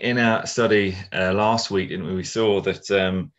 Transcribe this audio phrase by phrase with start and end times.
[0.00, 2.14] in our study uh, last week, didn't we?
[2.14, 3.32] We saw that, um,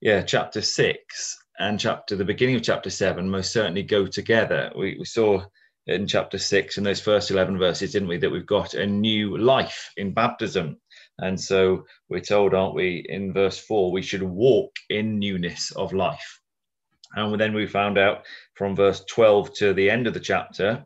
[0.00, 4.72] yeah, chapter six and chapter the beginning of chapter seven most certainly go together.
[4.76, 5.44] We, we saw
[5.86, 9.36] in chapter six in those first eleven verses, didn't we, that we've got a new
[9.36, 10.78] life in baptism.
[11.18, 15.92] And so we're told, aren't we, in verse four, we should walk in newness of
[15.92, 16.40] life.
[17.14, 20.84] And then we found out from verse 12 to the end of the chapter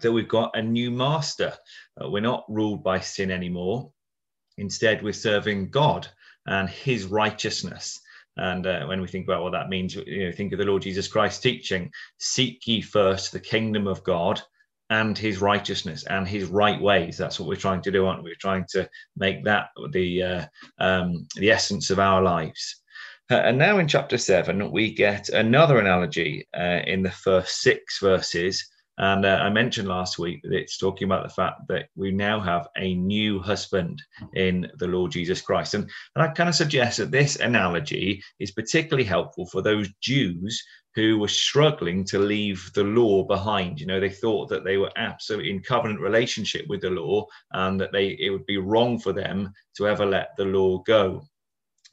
[0.00, 1.52] that we've got a new master.
[2.00, 3.92] Uh, we're not ruled by sin anymore.
[4.58, 6.06] Instead, we're serving God
[6.46, 8.00] and his righteousness.
[8.36, 10.82] And uh, when we think about what that means, you know, think of the Lord
[10.82, 14.40] Jesus Christ teaching seek ye first the kingdom of God
[14.90, 17.16] and his righteousness and his right ways.
[17.16, 18.30] That's what we're trying to do, aren't we?
[18.30, 20.46] We're trying to make that the, uh,
[20.78, 22.82] um, the essence of our lives.
[23.30, 28.00] Uh, and now in chapter seven, we get another analogy uh, in the first six
[28.00, 32.10] verses and uh, I mentioned last week that it's talking about the fact that we
[32.10, 34.02] now have a new husband
[34.34, 35.74] in the Lord Jesus Christ.
[35.74, 40.62] And, and I kind of suggest that this analogy is particularly helpful for those Jews
[40.94, 43.80] who were struggling to leave the law behind.
[43.80, 47.80] You know, they thought that they were absolutely in covenant relationship with the law and
[47.80, 51.22] that they it would be wrong for them to ever let the law go.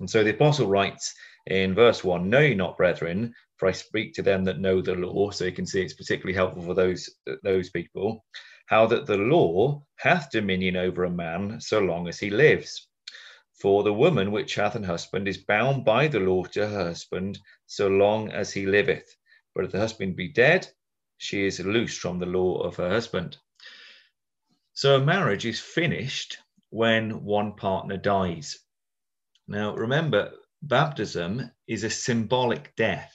[0.02, 1.13] And so the apostle writes
[1.47, 4.95] in verse 1 Know ye not, brethren, for I speak to them that know the
[4.95, 7.09] law, so you can see it's particularly helpful for those
[7.43, 8.25] those people,
[8.67, 12.87] how that the law hath dominion over a man so long as he lives.
[13.59, 17.37] For the woman which hath an husband is bound by the law to her husband
[17.65, 19.13] so long as he liveth.
[19.53, 20.65] But if the husband be dead,
[21.17, 23.37] she is loosed from the law of her husband.
[24.71, 26.37] So a marriage is finished
[26.69, 28.57] when one partner dies.
[29.49, 33.13] Now remember, baptism is a symbolic death.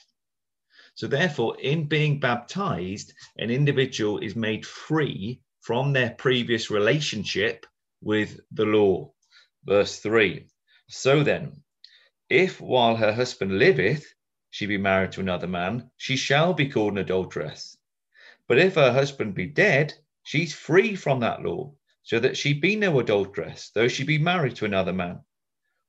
[0.97, 7.65] So, therefore, in being baptized, an individual is made free from their previous relationship
[8.01, 9.11] with the law.
[9.65, 10.47] Verse 3
[10.87, 11.63] So then,
[12.29, 14.05] if while her husband liveth,
[14.49, 17.77] she be married to another man, she shall be called an adulteress.
[18.47, 22.77] But if her husband be dead, she's free from that law, so that she be
[22.77, 25.25] no adulteress, though she be married to another man.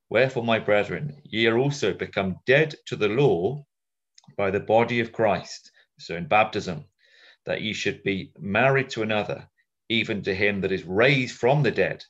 [0.09, 3.65] Wherefore, my brethren, ye are also become dead to the law
[4.37, 6.84] by the body of Christ, so in baptism,
[7.44, 9.48] that ye should be married to another,
[9.88, 12.04] even to him that is raised from the dead,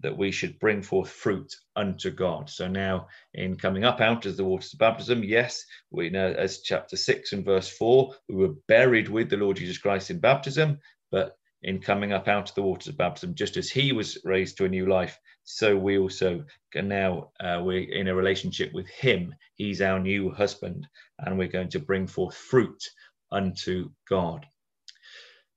[0.00, 2.50] that we should bring forth fruit unto God.
[2.50, 6.60] So now, in coming up out of the waters of baptism, yes, we know as
[6.60, 10.78] chapter 6 and verse 4, we were buried with the Lord Jesus Christ in baptism,
[11.10, 14.56] but in coming up out of the waters of baptism, just as he was raised
[14.56, 18.88] to a new life, so we also can now uh, we're in a relationship with
[18.88, 19.34] him.
[19.54, 20.86] He's our new husband,
[21.18, 22.82] and we're going to bring forth fruit
[23.30, 24.46] unto God.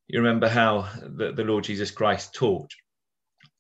[0.08, 2.72] You remember how the, the Lord Jesus Christ taught,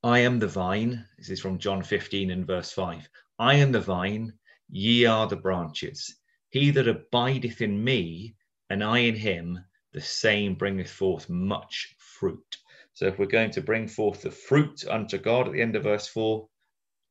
[0.03, 1.07] I am the vine.
[1.17, 3.09] This is from John 15 and verse 5.
[3.39, 4.33] I am the vine,
[4.69, 6.15] ye are the branches.
[6.49, 8.35] He that abideth in me,
[8.69, 12.57] and I in him, the same bringeth forth much fruit.
[12.93, 15.83] So if we're going to bring forth the fruit unto God at the end of
[15.83, 16.47] verse 4,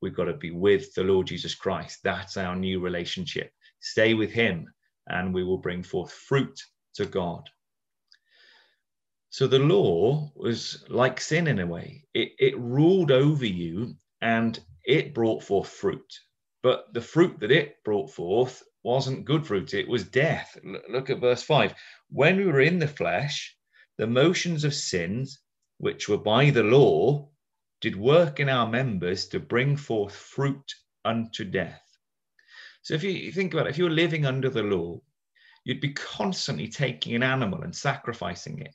[0.01, 2.01] we've got to be with the Lord Jesus Christ.
[2.03, 3.53] That's our new relationship.
[3.81, 4.67] Stay with him,
[5.09, 6.59] and we will bring forth fruit
[6.95, 7.49] to God.
[9.35, 12.05] So the law was like sin in a way.
[12.15, 16.21] It, it ruled over you and it brought forth fruit.
[16.63, 20.57] But the fruit that it brought forth wasn't good fruit, it was death.
[20.89, 21.75] Look at verse 5.
[22.11, 23.54] When we were in the flesh,
[23.99, 25.41] the motions of sins
[25.78, 27.28] which were by the law,
[27.81, 30.75] did work in our members to bring forth fruit
[31.05, 31.82] unto death.
[32.82, 35.00] So if you think about it, if you're living under the law,
[35.65, 38.75] you'd be constantly taking an animal and sacrificing it.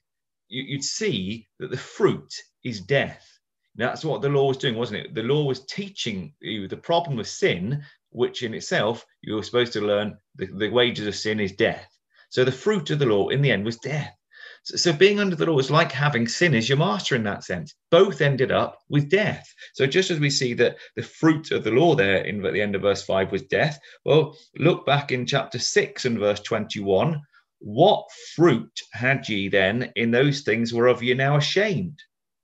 [0.49, 3.27] You'd see that the fruit is death.
[3.75, 5.15] That's what the law was doing, wasn't it?
[5.15, 9.73] The law was teaching you the problem of sin, which in itself you were supposed
[9.73, 11.89] to learn the, the wages of sin is death.
[12.29, 14.18] So the fruit of the law in the end was death.
[14.63, 17.73] So, being under the law is like having sin as your master in that sense.
[17.91, 19.53] Both ended up with death.
[19.73, 22.61] So just as we see that the fruit of the law there in at the
[22.61, 27.21] end of verse 5 was death, well, look back in chapter 6 and verse 21.
[27.59, 28.05] What
[28.35, 31.99] fruit had ye then in those things whereof ye now ashamed?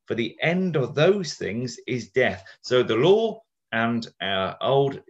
[0.05, 2.43] For the end of those things is death.
[2.61, 3.41] So the law
[3.71, 5.01] and our old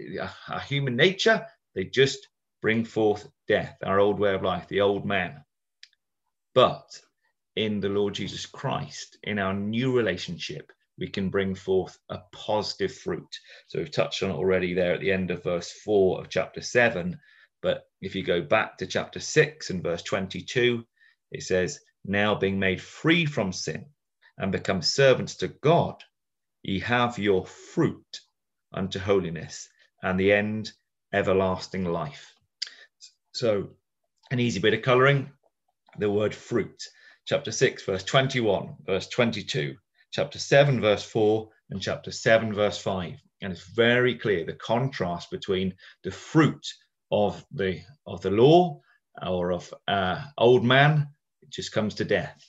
[0.48, 2.28] our human nature, they just
[2.62, 5.44] bring forth death, our old way of life, the old man.
[6.56, 7.02] But
[7.58, 12.96] in the Lord Jesus Christ, in our new relationship, we can bring forth a positive
[12.96, 13.28] fruit.
[13.68, 16.62] So we've touched on it already there at the end of verse 4 of chapter
[16.62, 17.20] 7.
[17.62, 20.86] But if you go back to chapter 6 and verse 22,
[21.32, 23.88] it says, Now being made free from sin
[24.38, 26.02] and become servants to God,
[26.64, 28.22] ye have your fruit
[28.74, 29.68] unto holiness,
[30.02, 30.72] and the end,
[31.14, 32.34] everlasting life.
[33.34, 33.72] So,
[34.32, 35.32] an easy bit of colouring
[36.00, 36.82] the word fruit.
[37.26, 39.76] Chapter 6, verse 21, verse 22,
[40.12, 43.14] chapter 7, verse 4, and chapter 7, verse 5.
[43.42, 46.66] And it's very clear the contrast between the fruit
[47.12, 48.80] of the of the law
[49.22, 51.08] or of uh, old man,
[51.42, 52.44] it just comes to death,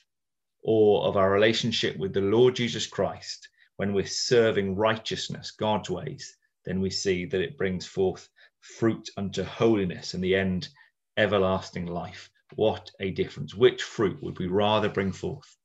[0.63, 3.47] or of our relationship with the Lord Jesus Christ,
[3.77, 6.35] when we're serving righteousness, God's ways,
[6.65, 8.27] then we see that it brings forth
[8.59, 10.67] fruit unto holiness and the end,
[11.15, 12.29] everlasting life.
[12.55, 13.53] What a difference.
[13.53, 15.57] Which fruit would we rather bring forth?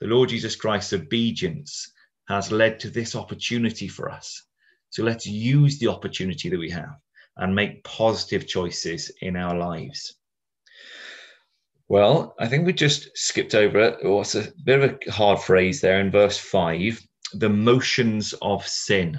[0.00, 1.92] The Lord Jesus Christ's obedience
[2.28, 4.44] has led to this opportunity for us.
[4.90, 6.96] So let's use the opportunity that we have
[7.36, 10.16] and make positive choices in our lives.
[11.88, 13.98] Well, I think we just skipped over it.
[14.02, 17.00] What's a bit of a hard phrase there in verse five
[17.34, 19.18] the motions of sin.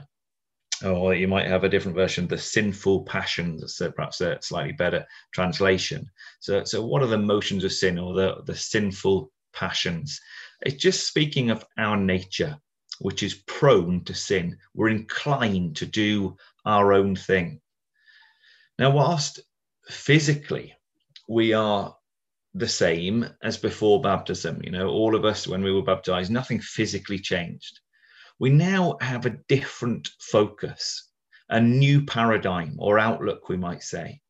[0.83, 5.05] Or you might have a different version, the sinful passions, so perhaps a slightly better
[5.33, 6.09] translation.
[6.41, 10.19] So, so what are the motions of sin or the, the sinful passions?
[10.61, 12.57] It's just speaking of our nature,
[12.99, 14.57] which is prone to sin.
[14.73, 16.35] We're inclined to do
[16.65, 17.61] our own thing.
[18.77, 19.39] Now, whilst
[19.87, 20.75] physically
[21.29, 21.95] we are
[22.55, 26.59] the same as before baptism, you know, all of us, when we were baptized, nothing
[26.59, 27.79] physically changed.
[28.39, 31.09] We now have a different focus,
[31.49, 34.21] a new paradigm or outlook, we might say.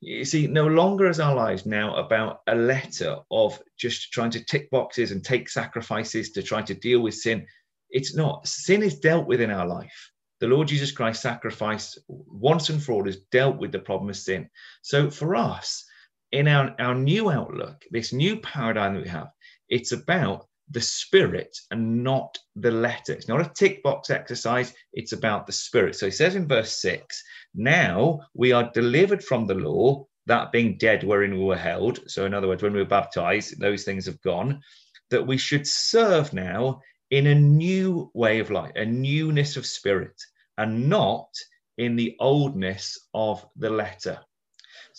[0.00, 4.44] You see, no longer is our lives now about a letter of just trying to
[4.44, 7.46] tick boxes and take sacrifices to try to deal with sin.
[7.90, 8.46] It's not.
[8.46, 10.10] Sin is dealt with in our life
[10.40, 14.16] the Lord Jesus Christ sacrificed once and for all has dealt with the problem of
[14.16, 14.48] sin.
[14.82, 15.84] So for us,
[16.32, 19.28] in our, our new outlook, this new paradigm that we have,
[19.68, 23.12] it's about the spirit and not the letter.
[23.12, 25.96] It's not a tick box exercise, it's about the spirit.
[25.96, 27.22] So he says in verse 6
[27.54, 31.98] now we are delivered from the law, that being dead wherein we were held.
[32.08, 34.60] So, in other words, when we were baptized, those things have gone,
[35.10, 36.80] that we should serve now
[37.10, 40.14] in a new way of life, a newness of spirit,
[40.58, 41.28] and not
[41.78, 44.20] in the oldness of the letter.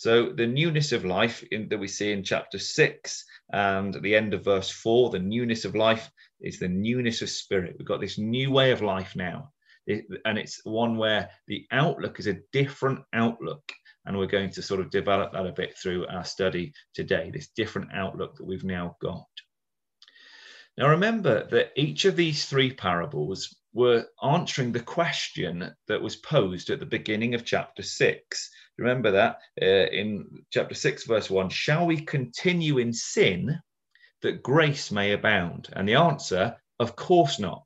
[0.02, 4.16] So the newness of life in, that we see in chapter six and at the
[4.16, 6.10] end of verse four, the newness of life
[6.40, 7.76] is the newness of spirit.
[7.78, 9.52] We've got this new way of life now.
[9.86, 13.62] It, and it's one where the outlook is a different outlook.
[14.04, 17.50] And we're going to sort of develop that a bit through our study today, this
[17.54, 19.28] different outlook that we've now got.
[20.76, 26.70] Now, remember that each of these three parables were answering the question that was posed
[26.70, 28.50] at the beginning of chapter 6.
[28.78, 33.58] Remember that uh, in chapter 6, verse 1 Shall we continue in sin
[34.22, 35.68] that grace may abound?
[35.72, 37.64] And the answer, of course not.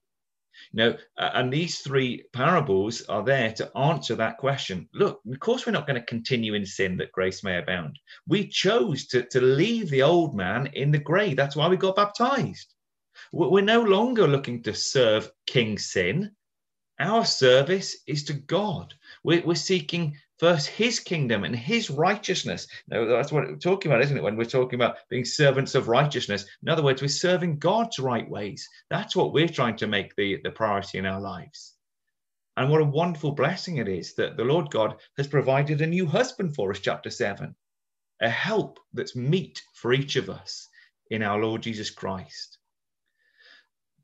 [0.72, 4.88] You know, and these three parables are there to answer that question.
[4.94, 7.98] Look, of course, we're not going to continue in sin that grace may abound.
[8.26, 11.36] We chose to, to leave the old man in the grave.
[11.36, 12.74] That's why we got baptized.
[13.32, 16.32] We're no longer looking to serve King Sin.
[16.98, 18.94] Our service is to God.
[19.22, 22.66] We're, seeking first his kingdom and his righteousness.
[22.88, 24.22] Now, that's what we're talking about, isn't it?
[24.22, 26.46] When we're talking about being servants of righteousness.
[26.62, 28.68] In other words, we're serving God's right ways.
[28.88, 31.74] That's what we're trying to make the, the priority in our lives.
[32.56, 36.06] And what a wonderful blessing it is that the Lord God has provided a new
[36.06, 37.54] husband for us, chapter 7,
[38.20, 40.66] a help that's meet for each of us
[41.10, 42.55] in our Lord Jesus Christ.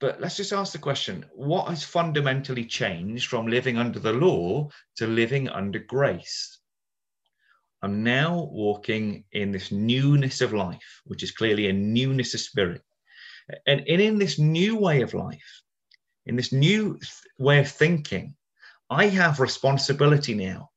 [0.03, 4.69] But let's just ask the question what has fundamentally changed from living under the law
[4.97, 6.59] to living under grace?
[7.83, 12.83] I'm now walking in this newness of life, which is clearly a newness of spirit.
[13.65, 15.63] And in this new way of life,
[16.27, 16.99] in this new
[17.39, 18.35] way of thinking,
[18.91, 20.71] I have responsibility now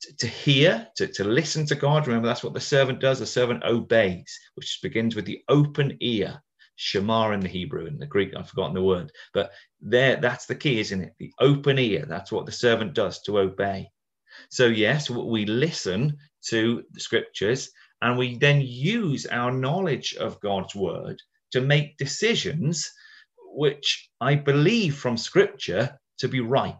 [0.00, 2.08] to, to hear, to, to listen to God.
[2.08, 3.20] Remember, that's what the servant does.
[3.20, 6.42] The servant obeys, which begins with the open ear
[6.76, 10.54] Shema in the Hebrew and the Greek, I've forgotten the word, but there, that's the
[10.54, 11.14] key, isn't it?
[11.18, 12.04] The open ear.
[12.06, 13.90] That's what the servant does to obey.
[14.50, 16.16] So yes, we listen
[16.48, 17.70] to the scriptures
[18.02, 21.20] and we then use our knowledge of God's word
[21.52, 22.90] to make decisions
[23.46, 26.74] which I believe from scripture to be right.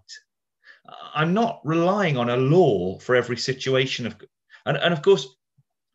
[1.15, 4.17] I'm not relying on a law for every situation of
[4.67, 5.27] and, and of course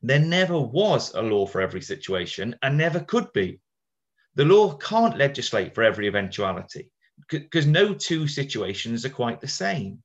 [0.02, 3.60] there never was a law for every situation and never could be
[4.40, 6.90] the law can't legislate for every eventuality
[7.28, 10.02] because no two situations are quite the same.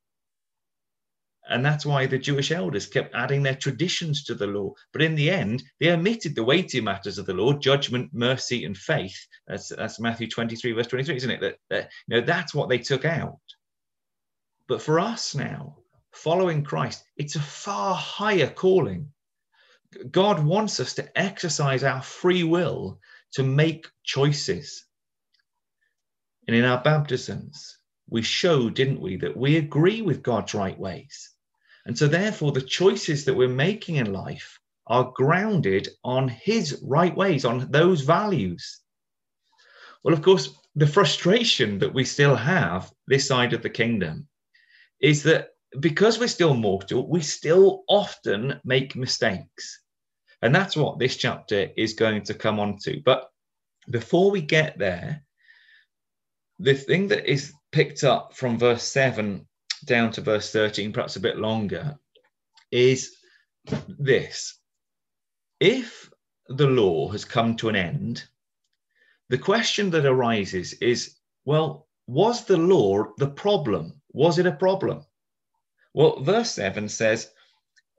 [1.49, 4.73] And that's why the Jewish elders kept adding their traditions to the law.
[4.93, 8.77] But in the end, they omitted the weighty matters of the law judgment, mercy, and
[8.77, 9.17] faith.
[9.47, 11.41] That's, that's Matthew 23, verse 23, isn't it?
[11.41, 13.39] That, that, you know, that's what they took out.
[14.67, 15.77] But for us now,
[16.11, 19.13] following Christ, it's a far higher calling.
[20.11, 22.99] God wants us to exercise our free will
[23.35, 24.85] to make choices.
[26.47, 31.31] And in our baptisms, we showed, didn't we, that we agree with God's right ways.
[31.87, 37.15] And so, therefore, the choices that we're making in life are grounded on His right
[37.15, 38.81] ways, on those values.
[40.03, 44.29] Well, of course, the frustration that we still have this side of the kingdom
[45.01, 45.51] is that
[45.81, 49.81] because we're still mortal, we still often make mistakes.
[50.43, 53.01] And that's what this chapter is going to come on to.
[53.05, 53.31] But
[53.91, 55.23] before we get there,
[56.59, 59.47] the thing that is picked up from verse 7
[59.85, 61.99] down to verse 13, perhaps a bit longer,
[62.71, 63.17] is
[63.89, 64.59] this.
[65.61, 66.11] If
[66.49, 68.25] the law has come to an end,
[69.29, 74.01] the question that arises is well, was the law the problem?
[74.13, 75.05] Was it a problem?
[75.95, 77.31] Well, verse 7 says,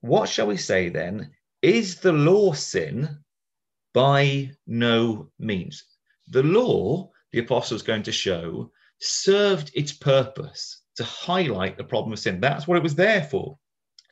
[0.01, 1.34] What shall we say then?
[1.65, 3.17] Is the law sin?
[3.91, 5.83] By no means.
[6.27, 12.13] The law, the apostle is going to show, served its purpose to highlight the problem
[12.13, 12.39] of sin.
[12.39, 13.57] That's what it was there for.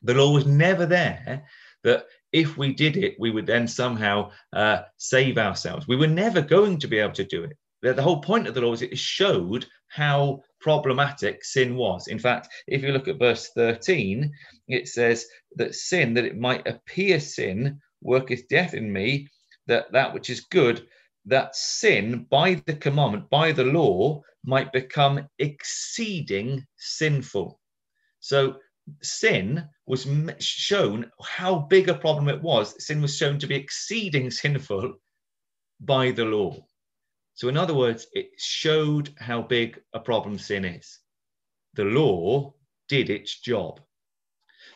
[0.02, 1.46] The law was never there
[1.84, 5.88] that if we did it, we would then somehow uh, save ourselves.
[5.88, 7.56] We were never going to be able to do it.
[7.84, 12.08] The, the whole point of the law was it showed how problematic sin was.
[12.08, 14.32] In fact, if you look at verse 13,
[14.70, 19.28] it says that sin, that it might appear sin, worketh death in me,
[19.68, 20.88] that that which is good,
[21.26, 27.60] that sin by the commandment, by the law, might become exceeding sinful.
[28.22, 28.60] So
[29.02, 30.08] sin was
[30.40, 32.82] shown how big a problem it was.
[32.86, 34.94] Sin was shown to be exceeding sinful
[35.82, 36.66] by the law.
[37.36, 41.00] So, in other words, it showed how big a problem sin is.
[41.74, 42.54] The law
[42.88, 43.80] did its job.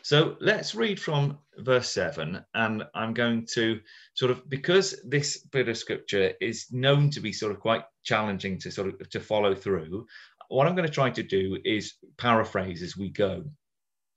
[0.02, 2.42] So let's read from verse 7.
[2.54, 3.80] And I'm going to
[4.14, 8.58] sort of, because this bit of scripture is known to be sort of quite challenging
[8.60, 10.06] to sort of to follow through,
[10.48, 13.44] what I'm going to try to do is paraphrase as we go.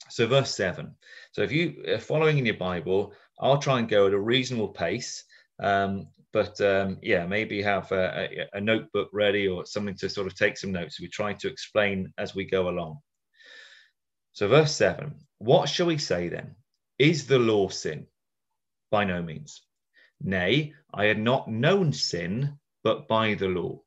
[0.09, 0.95] So, verse 7.
[1.33, 4.69] So, if you are following in your Bible, I'll try and go at a reasonable
[4.69, 5.23] pace.
[5.61, 10.27] Um, but um, yeah, maybe have a, a, a, notebook ready or something to sort
[10.27, 10.99] of take some notes.
[10.99, 12.99] We try to explain as we go along.
[14.33, 16.55] So, verse 7 What shall we say then?
[16.97, 18.07] Is the law sin?
[18.91, 19.61] By no means.
[20.21, 23.81] Nay, I had not known sin but by the law.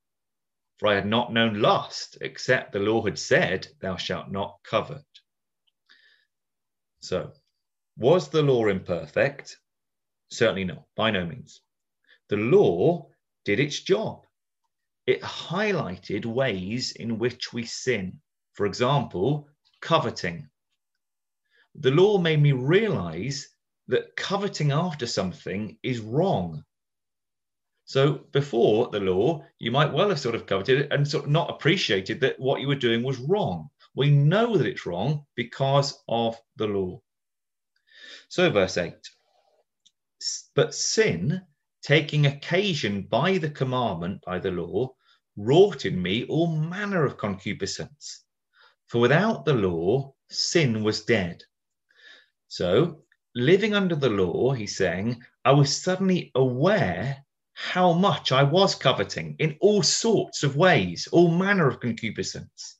[0.79, 5.05] For I had not known lust, except the law had said, Thou shalt not covet.
[7.01, 7.33] So,
[7.97, 9.59] was the law imperfect?
[10.31, 11.61] Certainly not, by no means.
[12.35, 13.13] The law
[13.45, 14.27] did its job.
[15.07, 18.21] It highlighted ways in which we sin.
[18.55, 19.49] For example,
[19.81, 20.51] coveting.
[21.77, 23.47] The law made me realize
[23.87, 26.65] that coveting after something is wrong.
[27.85, 31.31] So before the law, you might well have sort of coveted it and sort of
[31.31, 33.71] not appreciated that what you were doing was wrong.
[33.95, 37.01] We know that it's wrong because of the law.
[38.27, 38.93] So, verse 8
[40.57, 41.47] But sin,
[41.85, 44.89] taking occasion by the commandment, by the law,
[45.37, 48.25] wrought in me all manner of concupiscence.
[48.87, 51.43] For without the law, sin was dead.
[52.49, 53.03] So,
[53.35, 59.37] living under the law, he's saying, I was suddenly aware how much I was coveting
[59.39, 62.77] in all sorts of ways, all manner of concupiscence.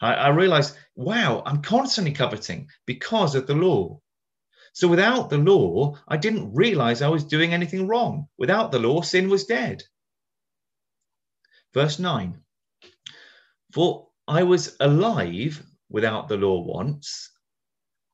[0.00, 4.00] I, I realized, wow, I'm constantly coveting because of the law.
[4.72, 8.28] So without the law, I didn't realize I was doing anything wrong.
[8.38, 9.82] Without the law, sin was dead.
[11.74, 12.42] Verse 9
[13.72, 17.30] For I was alive without the law once,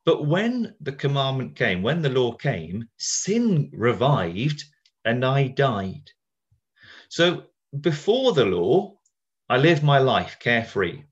[0.05, 4.65] but when the commandment came, when the law came, sin revived
[5.05, 6.11] and I died.
[7.09, 7.45] So
[7.81, 8.99] before the law,
[9.49, 11.03] I lived my life carefree.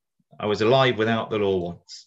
[0.41, 2.07] I was alive without the law once.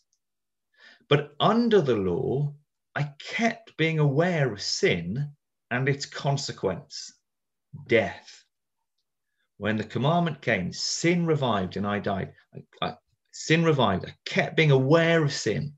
[1.08, 2.53] But under the law,
[3.00, 5.32] I kept being aware of sin
[5.72, 7.13] and its consequence
[7.88, 8.44] death.
[9.56, 12.34] When the commandment came, sin revived and I died.
[12.53, 12.98] I, I,
[13.32, 14.06] sin revived.
[14.06, 15.77] I kept being aware of sin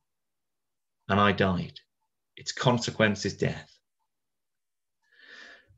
[1.10, 1.80] and I died.
[2.38, 3.72] Its consequence is death.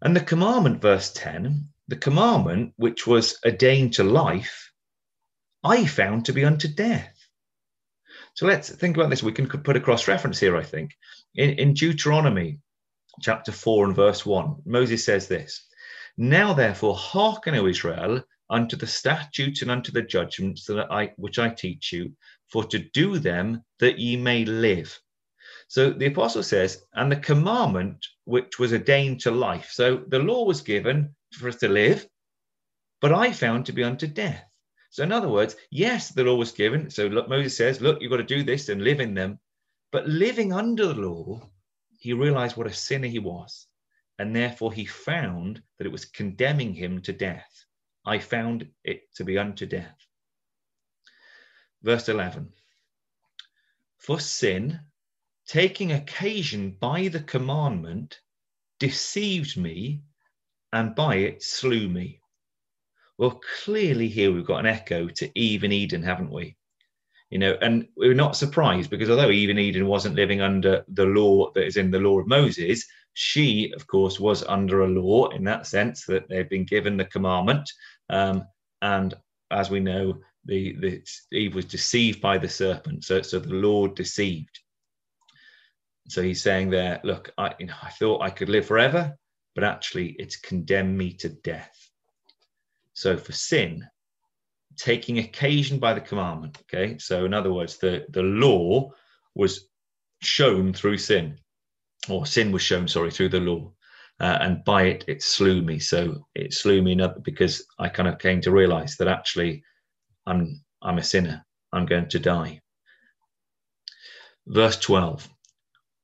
[0.01, 4.71] And the commandment, verse 10, the commandment which was ordained to life,
[5.61, 7.12] I found to be unto death.
[8.35, 9.21] So let's think about this.
[9.21, 10.91] We can put a cross reference here, I think.
[11.35, 12.59] In, in Deuteronomy
[13.21, 15.67] chapter 4 and verse 1, Moses says this
[16.17, 21.39] Now therefore, hearken, O Israel, unto the statutes and unto the judgments that I which
[21.39, 22.11] I teach you,
[22.51, 24.99] for to do them that ye may live.
[25.67, 29.69] So the apostle says, and the commandment which was ordained to life.
[29.71, 32.07] So the law was given for us to live,
[33.01, 34.43] but I found to be unto death.
[34.93, 36.87] So in other words, yes, the law was given.
[36.91, 39.39] So look, Moses says, look, you've got to do this and live in them.
[39.91, 41.49] But living under the law,
[41.97, 43.65] he realized what a sinner he was.
[44.19, 47.65] And therefore he found that it was condemning him to death.
[48.05, 49.97] I found it to be unto death.
[51.81, 52.53] Verse 11
[53.97, 54.79] For sin,
[55.47, 58.21] taking occasion by the commandment,
[58.77, 60.03] deceived me,
[60.71, 62.21] and by it slew me.
[63.17, 66.57] Well, clearly here we've got an echo to Eve and Eden, haven't we?
[67.29, 71.05] You know, and we're not surprised because although Eve and Eden wasn't living under the
[71.05, 75.29] law that is in the law of Moses, she, of course, was under a law
[75.29, 77.69] in that sense that they've been given the commandment.
[78.09, 78.45] Um,
[78.81, 79.13] and
[79.51, 83.03] as we know, the, the Eve was deceived by the serpent.
[83.03, 84.59] So, so the Lord deceived.
[86.09, 89.15] So he's saying there, look, I, you know, I thought I could live forever,
[89.55, 91.89] but actually it's condemned me to death.
[92.93, 93.87] So for sin,
[94.77, 96.97] taking occasion by the commandment, okay?
[96.97, 98.91] So in other words, the, the law
[99.35, 99.67] was
[100.21, 101.37] shown through sin,
[102.09, 103.71] or sin was shown, sorry, through the law.
[104.19, 105.79] Uh, and by it, it slew me.
[105.79, 109.63] So it slew me because I kind of came to realize that actually
[110.25, 111.43] I'm, I'm a sinner.
[111.71, 112.61] I'm going to die.
[114.47, 115.29] Verse 12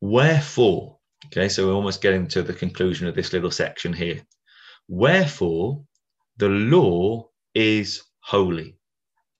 [0.01, 4.21] Wherefore, okay, so we're almost getting to the conclusion of this little section here.
[4.87, 5.83] Wherefore,
[6.39, 8.77] the law is holy,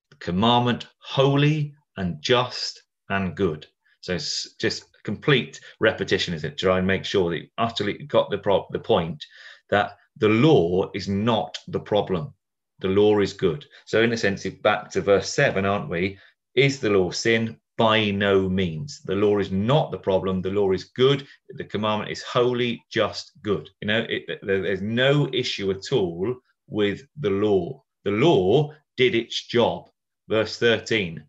[0.10, 3.66] the commandment holy and just and good.
[4.02, 6.58] So it's just complete repetition, is it?
[6.58, 9.26] To try and make sure that you utterly got the, pro- the point
[9.70, 12.34] that the law is not the problem.
[12.80, 13.66] The law is good.
[13.86, 16.18] So, in a sense, back to verse 7, aren't we?
[16.56, 17.58] Is the law sin?
[17.78, 19.00] by no means.
[19.06, 20.42] The law is not the problem.
[20.42, 21.26] The law is good.
[21.52, 23.70] The commandment is holy, just, good.
[23.80, 26.36] You know, it, there's no issue at all
[26.70, 27.84] with the law.
[28.04, 29.90] The law did its job.
[30.28, 31.24] Verse 13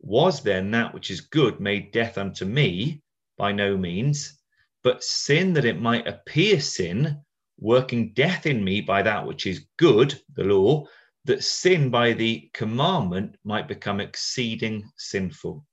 [0.00, 3.02] Was then that which is good made death unto me?
[3.38, 4.38] By no means.
[4.82, 7.22] But sin that it might appear sin,
[7.58, 10.86] working death in me by that which is good, the law,
[11.24, 15.66] that sin by the commandment might become exceeding sinful.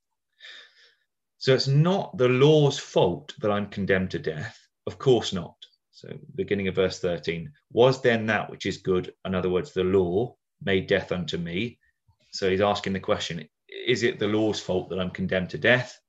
[1.40, 4.58] So it's not the law's fault that I'm condemned to death.
[4.88, 5.56] Of course not.
[6.02, 9.84] So, beginning of verse 13, was then that which is good, in other words, the
[9.84, 11.78] law, made death unto me?
[12.32, 16.00] So he's asking the question is it the law's fault that I'm condemned to death?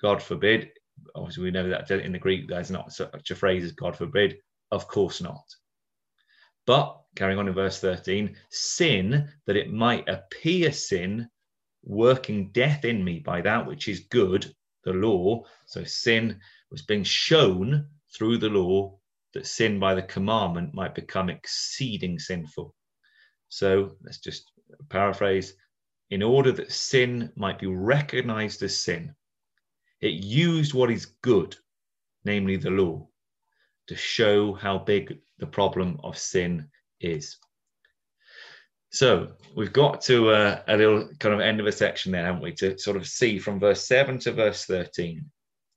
[0.00, 0.70] God forbid.
[1.16, 4.36] Obviously, we know that in the Greek, there's not such a phrase as God forbid.
[4.70, 5.44] Of course not.
[6.64, 11.28] But carrying on in verse 13, sin that it might appear sin,
[11.82, 15.42] working death in me by that which is good, the law.
[15.66, 18.96] So sin was being shown through the law
[19.34, 22.74] that sin by the commandment might become exceeding sinful.
[23.48, 24.50] So let's just
[24.88, 25.54] paraphrase
[26.10, 29.14] in order that sin might be recognized as sin,
[30.00, 31.56] it used what is good,
[32.24, 33.08] namely the law,
[33.88, 36.68] to show how big the problem of sin
[37.00, 37.36] is.
[38.92, 42.42] So we've got to a, a, little kind of end of a section there, haven't
[42.42, 45.28] we, to sort of see from verse 7 to verse 13.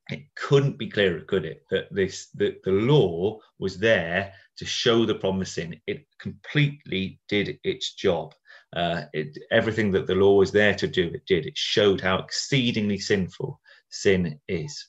[0.09, 5.05] It couldn't be clearer, could it, that this that the law was there to show
[5.05, 5.79] the problem sin.
[5.85, 8.33] It completely did its job.
[8.75, 11.45] Uh, it, everything that the law was there to do, it did.
[11.45, 14.87] It showed how exceedingly sinful sin is.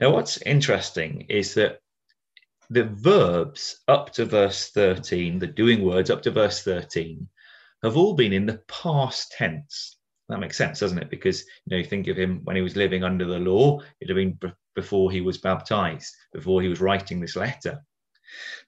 [0.00, 1.80] Now, what's interesting is that
[2.70, 7.28] the verbs up to verse 13, the doing words up to verse 13,
[7.82, 9.97] have all been in the past tense.
[10.28, 11.10] That makes sense, doesn't it?
[11.10, 14.10] Because you know, you think of him when he was living under the law, it'd
[14.10, 17.82] have been b- before he was baptized, before he was writing this letter.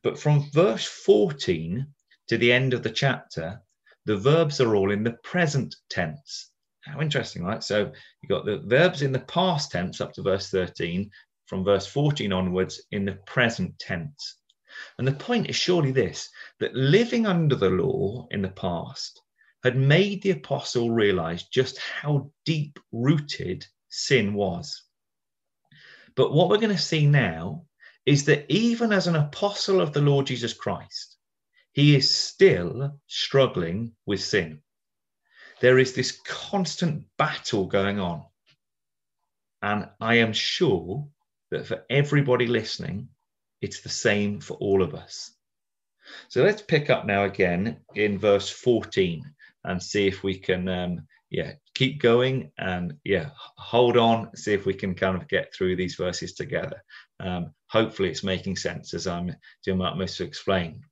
[0.02, 1.86] But from verse 14
[2.28, 3.60] to the end of the chapter,
[4.06, 6.50] the verbs are all in the present tense.
[6.80, 7.62] How interesting, right?
[7.62, 7.92] So
[8.22, 11.10] you've got the verbs in the past tense up to verse 13,
[11.46, 14.36] from verse 14 onwards in the present tense.
[14.96, 19.20] And the point is surely this that living under the law in the past
[19.62, 24.82] had made the apostle realize just how deep rooted sin was.
[26.14, 27.66] But what we're going to see now
[28.06, 31.16] is that even as an apostle of the Lord Jesus Christ,
[31.72, 34.60] he is still struggling with sin.
[35.60, 38.24] There is this constant battle going on.
[39.62, 41.06] And I am sure
[41.50, 43.08] that for everybody listening,
[43.60, 45.32] it's the same for all of us.
[46.28, 49.22] So let's pick up now again in verse 14
[49.64, 54.66] and see if we can, um, yeah, keep going and yeah, hold on, see if
[54.66, 56.82] we can kind of get through these verses together.
[57.20, 60.82] Um, hopefully, it's making sense as I'm doing my utmost to explain.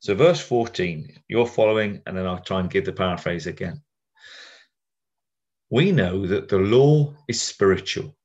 [0.00, 3.82] So, verse 14, you're following, and then I'll try and give the paraphrase again.
[5.70, 8.16] We know that the law is spiritual,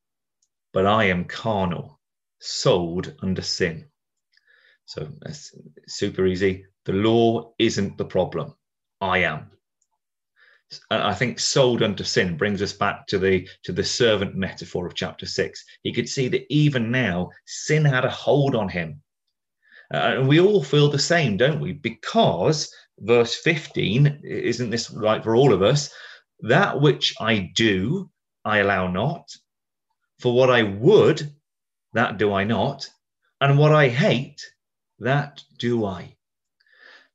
[0.74, 2.00] but I am carnal,
[2.40, 3.88] sold under sin.
[4.86, 5.56] So that's
[5.88, 6.66] super easy.
[6.86, 8.54] The law isn't the problem.
[9.02, 9.48] I am.
[10.90, 14.94] I think sold unto sin brings us back to the to the servant metaphor of
[14.94, 15.66] chapter six.
[15.84, 19.02] He could see that even now sin had a hold on him,
[19.94, 21.74] uh, and we all feel the same, don't we?
[21.74, 25.94] Because verse fifteen isn't this right for all of us?
[26.42, 28.10] That which I do,
[28.46, 29.30] I allow not.
[30.20, 31.34] For what I would,
[31.94, 32.88] that do I not,
[33.42, 34.42] and what I hate,
[35.00, 36.16] that do I.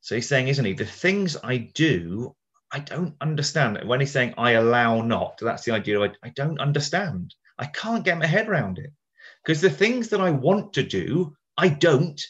[0.07, 0.73] So he's saying, isn't he?
[0.73, 2.33] The things I do,
[2.71, 3.81] I don't understand.
[3.85, 7.35] When he's saying, I allow not, that's the idea I, I don't understand.
[7.59, 8.93] I can't get my head around it.
[9.43, 12.23] Because the things that I want to do, I don't.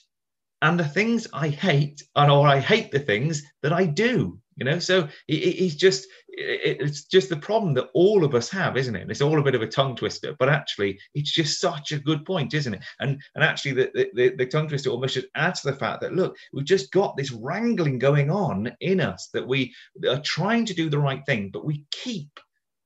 [0.62, 4.64] And the things I hate, and or I hate the things that I do you
[4.64, 4.79] know?
[4.79, 9.11] So he's just it's just the problem that all of us have isn't it?
[9.11, 12.25] It's all a bit of a tongue twister but actually it's just such a good
[12.25, 12.85] point isn't it?
[13.01, 16.14] And and actually the, the, the tongue twister almost just adds to the fact that
[16.14, 19.73] look we've just got this wrangling going on in us that we
[20.09, 22.40] are trying to do the right thing but we keep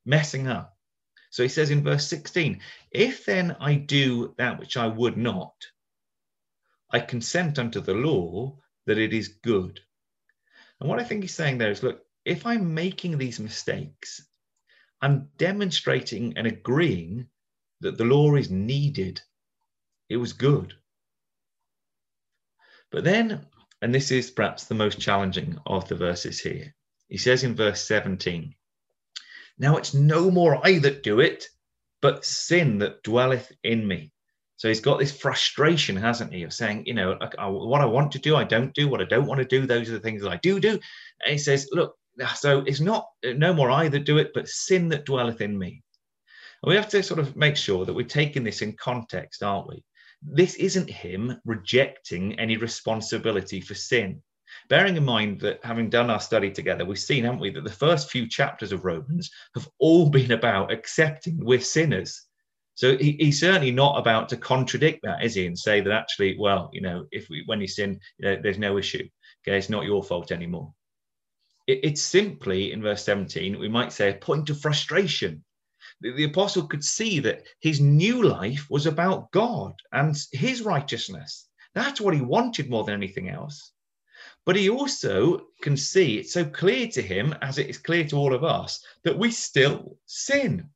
[0.04, 0.76] messing up.
[1.30, 5.54] So he says in verse 16 if then i do that which i would not
[6.90, 8.56] i consent unto the law
[8.86, 9.80] that it is good
[10.80, 14.26] and what I think he's saying there is look, if I'm making these mistakes,
[15.02, 17.28] I'm demonstrating and agreeing
[17.80, 19.20] that the law is needed.
[20.08, 20.74] It was good.
[22.90, 23.46] But then,
[23.80, 26.74] and this is perhaps the most challenging of the verses here,
[27.08, 28.54] he says in verse 17,
[29.58, 31.46] Now it's no more I that do it,
[32.02, 34.12] but sin that dwelleth in me.
[34.60, 38.18] So he's got this frustration, hasn't he, of saying, you know, what I want to
[38.18, 38.88] do, I don't do.
[38.88, 40.72] What I don't want to do, those are the things that I do do.
[40.72, 41.96] And he says, look,
[42.34, 45.82] so it's not no more I that do it, but sin that dwelleth in me.
[46.62, 49.66] And we have to sort of make sure that we're taking this in context, aren't
[49.66, 49.82] we?
[50.20, 54.22] This isn't him rejecting any responsibility for sin.
[54.68, 57.70] Bearing in mind that having done our study together, we've seen, haven't we, that the
[57.70, 62.26] first few chapters of Romans have all been about accepting we're sinners
[62.80, 66.38] so he, he's certainly not about to contradict that, is he, and say that actually,
[66.38, 69.06] well, you know, if we when you sin, you know, there's no issue.
[69.46, 70.72] Okay, it's not your fault anymore.
[71.66, 75.44] It, it's simply in verse 17, we might say a point of frustration.
[76.00, 81.50] The, the apostle could see that his new life was about God and his righteousness.
[81.74, 83.72] That's what he wanted more than anything else.
[84.46, 88.16] But he also can see it's so clear to him, as it is clear to
[88.16, 90.70] all of us, that we still sin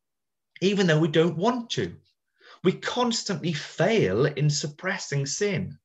[0.61, 1.95] even though we don't want to.
[2.63, 5.79] We constantly fail in suppressing sin.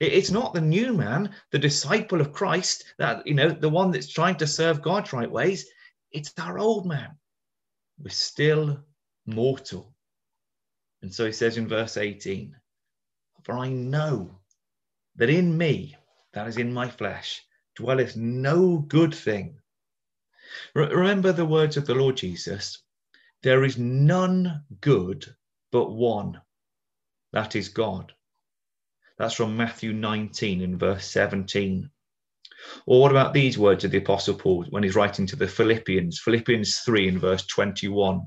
[0.00, 4.12] It's not the new man, the disciple of Christ, that, you know, the one that's
[4.12, 5.66] trying to serve God's right ways.
[6.10, 7.16] It's our old man.
[7.98, 8.84] We're still
[9.26, 9.94] mortal.
[11.02, 12.54] And so he says in verse 18,
[13.42, 14.38] For I know
[15.16, 15.96] that in me,
[16.32, 17.42] that is in my flesh,
[17.76, 19.58] dwelleth no good thing.
[20.74, 22.81] Remember the words of the Lord Jesus
[23.42, 25.24] there is none good
[25.72, 26.40] but one,
[27.32, 28.12] that is God.
[29.18, 31.90] That's from Matthew 19 in verse 17.
[32.86, 36.20] Or what about these words of the Apostle Paul when he's writing to the Philippians,
[36.20, 38.22] Philippians 3 in verse 21?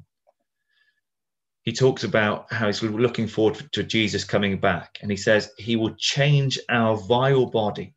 [1.61, 5.75] He talks about how he's looking forward to Jesus coming back, and he says, He
[5.75, 7.95] will change our vile body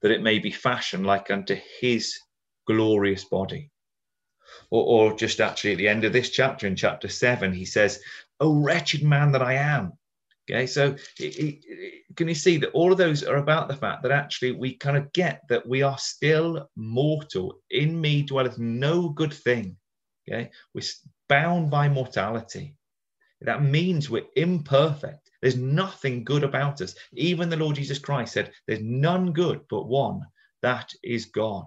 [0.00, 2.18] that it may be fashioned like unto his
[2.66, 3.71] glorious body
[4.70, 8.00] or, or just actually at the end of this chapter, in chapter seven, he says,
[8.40, 9.92] Oh, wretched man that I am.
[10.50, 10.96] Okay, so
[12.16, 14.96] can you see that all of those are about the fact that actually we kind
[14.96, 17.60] of get that we are still mortal.
[17.70, 19.76] In me dwelleth no good thing.
[20.28, 20.82] Okay, we're
[21.28, 22.74] bound by mortality.
[23.40, 25.30] That means we're imperfect.
[25.40, 26.94] There's nothing good about us.
[27.12, 30.22] Even the Lord Jesus Christ said, There's none good but one,
[30.62, 31.66] that is God.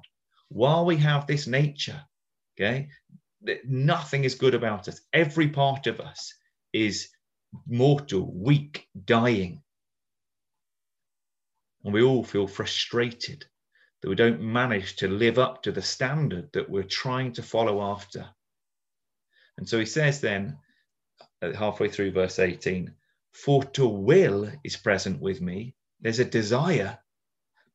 [0.49, 2.01] While we have this nature,
[2.57, 2.89] Okay.
[3.65, 5.01] Nothing is good about us.
[5.13, 6.33] Every part of us
[6.73, 7.09] is
[7.67, 9.61] mortal, weak, dying.
[11.83, 13.45] And we all feel frustrated
[14.01, 17.81] that we don't manage to live up to the standard that we're trying to follow
[17.81, 18.27] after.
[19.57, 20.57] And so he says then,
[21.41, 22.93] halfway through verse 18,
[23.31, 25.75] for to will is present with me.
[26.01, 26.97] There's a desire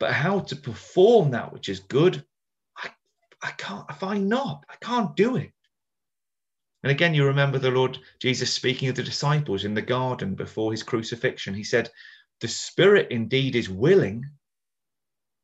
[0.00, 2.24] But how to perform that which is good,
[3.42, 4.64] I, can't, I find not.
[4.68, 5.52] I can't do it.
[6.82, 10.70] And again, you remember the Lord Jesus speaking of the disciples in the garden before
[10.70, 11.54] his crucifixion.
[11.54, 11.90] He said,
[12.40, 14.24] The spirit indeed is willing,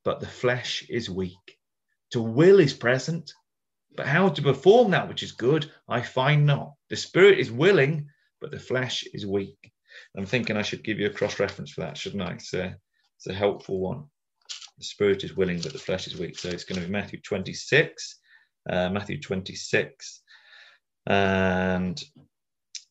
[0.05, 1.59] but the flesh is weak.
[2.13, 3.33] To will is present,
[3.97, 6.75] but how to perform that which is good, I find not.
[6.89, 8.09] The spirit is willing,
[8.41, 9.73] but the flesh is weak.
[10.17, 12.33] I'm thinking I should give you a cross reference for that, shouldn't I?
[12.33, 12.77] It's a,
[13.17, 14.05] it's a helpful one.
[14.79, 16.39] The spirit is willing, but the flesh is weak.
[16.39, 18.19] So it's going to be Matthew 26,
[18.69, 20.23] uh, Matthew 26,
[21.07, 22.03] and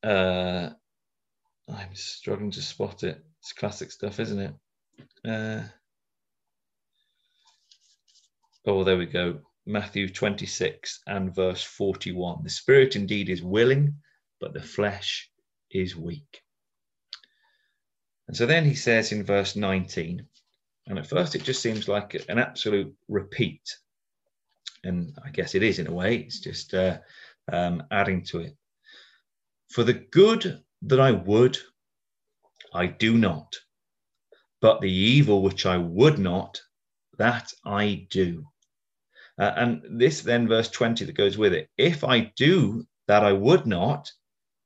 [0.03, 0.69] uh,
[1.69, 3.23] I'm struggling to spot it.
[3.39, 4.53] It's classic stuff, isn't it?
[5.27, 5.63] Uh,
[8.65, 9.39] oh, there we go.
[9.67, 12.43] Matthew 26 and verse 41.
[12.43, 13.95] The spirit indeed is willing,
[14.39, 15.29] but the flesh
[15.71, 16.41] is weak.
[18.27, 20.27] And so then he says in verse 19,
[20.87, 23.61] and at first it just seems like an absolute repeat.
[24.83, 26.99] And I guess it is in a way, it's just uh,
[27.51, 28.55] um, adding to it.
[29.71, 31.57] For the good that I would,
[32.73, 33.55] I do not,
[34.61, 36.61] but the evil which I would not,
[37.17, 38.45] that I do.
[39.37, 41.69] Uh, and this then, verse 20, that goes with it.
[41.77, 44.11] If I do that I would not,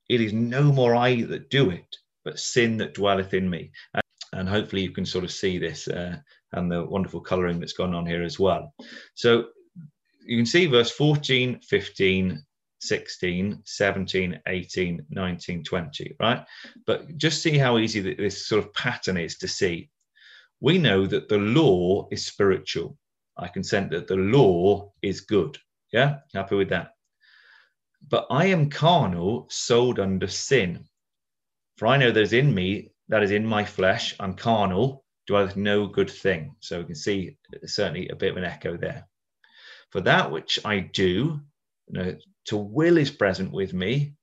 [0.09, 3.71] it is no more I that do it, but sin that dwelleth in me.
[4.39, 6.17] And, hopefully you can sort of see this uh,
[6.53, 8.73] and the wonderful colouring that's gone on here as well.
[9.13, 9.49] So
[10.25, 12.43] you can see verse 14, 15,
[12.79, 16.45] 16, 17, 18, 19, 20, right?
[16.85, 19.89] But just see how easy this sort of pattern is to see.
[20.61, 22.97] We know that the law is spiritual.
[23.37, 25.57] I consent that the law is good.
[25.91, 26.91] Yeah, happy with that.
[28.07, 30.85] But I am carnal, sold under sin.
[31.77, 35.87] For I know there's in me, that is in my flesh, I'm carnal, dwelleth no
[35.87, 36.55] good thing.
[36.59, 39.07] So we can see certainly a bit of an echo there.
[39.91, 41.41] For that which I do,
[41.87, 44.13] you know, to will is present with me,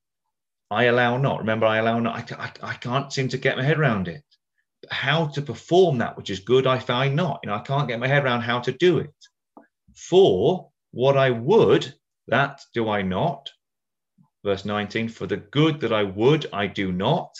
[0.71, 1.41] I allow not.
[1.41, 2.33] Remember, I allow not.
[2.33, 4.23] I, I, I can't seem to get my head around it.
[4.83, 7.41] But how to perform that which is good, I find not.
[7.43, 9.15] You know, I can't get my head around how to do it.
[9.95, 11.93] For what I would,
[12.29, 13.51] that do I not.
[14.45, 17.31] Verse 19, for the good that I would, I do not.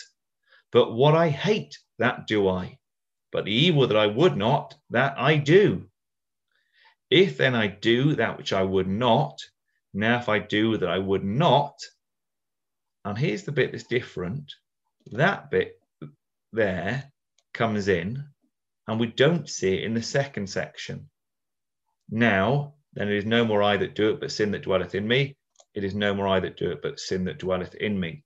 [0.71, 2.77] But what I hate, that do I.
[3.31, 5.89] But the evil that I would not, that I do.
[7.09, 9.39] If then I do that which I would not,
[9.93, 11.79] now if I do that I would not,
[13.05, 14.53] and here's the bit that's different,
[15.11, 15.79] that bit
[16.51, 17.11] there
[17.53, 18.23] comes in,
[18.87, 21.09] and we don't see it in the second section.
[22.09, 25.07] Now, then it is no more I that do it, but sin that dwelleth in
[25.07, 25.37] me.
[25.73, 28.23] It is no more I that do it, but sin that dwelleth in me.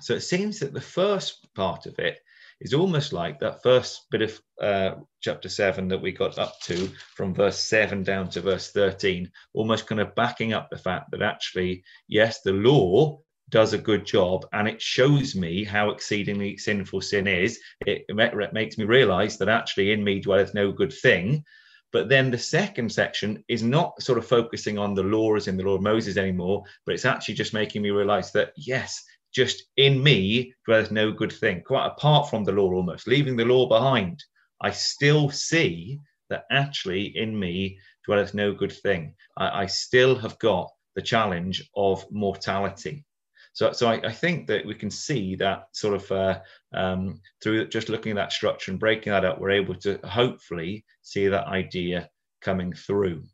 [0.00, 2.18] So it seems that the first part of it
[2.60, 6.88] is almost like that first bit of uh, chapter 7 that we got up to
[7.14, 11.22] from verse 7 down to verse 13, almost kind of backing up the fact that
[11.22, 17.00] actually, yes, the law does a good job and it shows me how exceedingly sinful
[17.00, 17.60] sin is.
[17.86, 21.44] It, it makes me realize that actually in me dwelleth no good thing.
[21.92, 25.56] But then the second section is not sort of focusing on the law as in
[25.56, 29.04] the law of Moses anymore, but it's actually just making me realize that, yes,
[29.36, 33.44] just in me dwelleth no good thing, quite apart from the law almost, leaving the
[33.44, 34.24] law behind.
[34.62, 39.14] I still see that actually in me dwelleth no good thing.
[39.36, 43.04] I, I still have got the challenge of mortality.
[43.52, 46.40] So, so I, I, think that we can see that sort of uh,
[46.74, 50.84] um, through just looking at that structure and breaking that up, we're able to hopefully
[51.02, 52.08] see that idea
[52.40, 53.24] coming through.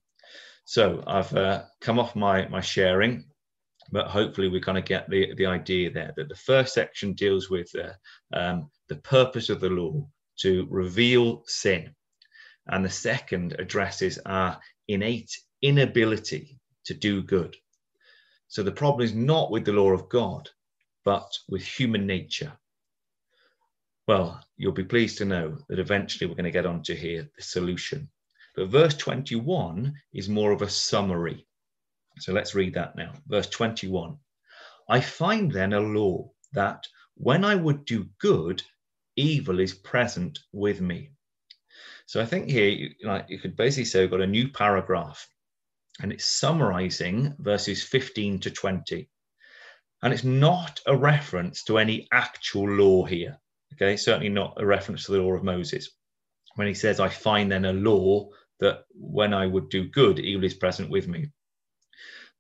[0.65, 3.25] So I've uh, come off my, my sharing,
[3.93, 7.51] but hopefully we kind of get the, the idea there that the first section deals
[7.51, 7.93] with uh,
[8.37, 11.95] um, the purpose of the law to reveal sin.
[12.67, 17.55] And the second addresses our innate inability to do good.
[18.49, 20.49] So the problem is not with the law of God,
[21.05, 22.53] but with human nature.
[24.09, 27.43] Well, you'll be pleased to know that eventually we're going to get onto here the
[27.43, 28.11] solution.
[28.55, 31.47] But verse 21 is more of a summary.
[32.19, 33.13] So let's read that now.
[33.27, 34.17] Verse 21
[34.89, 38.63] I find then a law that when I would do good,
[39.17, 41.11] evil is present with me.
[42.07, 45.29] So I think here, you, like, you could basically say we've got a new paragraph
[46.01, 49.09] and it's summarizing verses 15 to 20.
[50.03, 53.39] And it's not a reference to any actual law here.
[53.75, 55.91] Okay, certainly not a reference to the law of Moses.
[56.57, 58.29] When he says, I find then a law
[58.61, 61.31] that when I would do good, evil is present with me.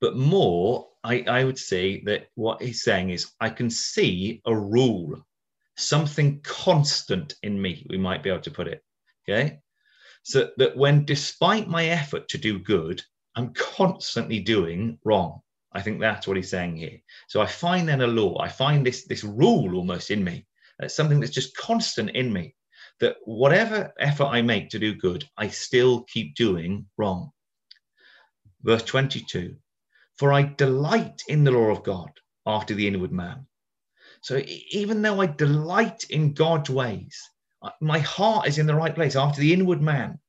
[0.02, 4.54] But more, I, I would say that what he's saying is, I can see a
[4.54, 5.24] rule,
[5.76, 8.82] something constant in me, we might be able to put it.
[9.22, 9.60] Okay.
[10.24, 13.00] So that when, despite my effort to do good,
[13.36, 15.40] I'm constantly doing wrong.
[15.72, 16.98] I think that's what he's saying here.
[17.28, 20.48] So I find then a law, I find this, this rule almost in me,
[20.80, 22.56] it's something that's just constant in me,
[22.98, 27.30] that whatever effort I make to do good, I still keep doing wrong.
[28.64, 29.56] Verse 22
[30.22, 32.08] For I delight in the law of God
[32.46, 33.44] after the inward man.
[34.20, 37.20] So even though I delight in God's ways,
[37.80, 40.20] my heart is in the right place after the inward man.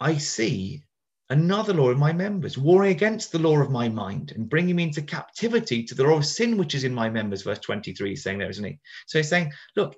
[0.00, 0.82] I see
[1.30, 4.82] another law of my members, warring against the law of my mind and bringing me
[4.82, 7.42] into captivity to the law of sin which is in my members.
[7.42, 8.80] Verse 23 is saying there, isn't he?
[9.06, 9.94] So he's saying, look,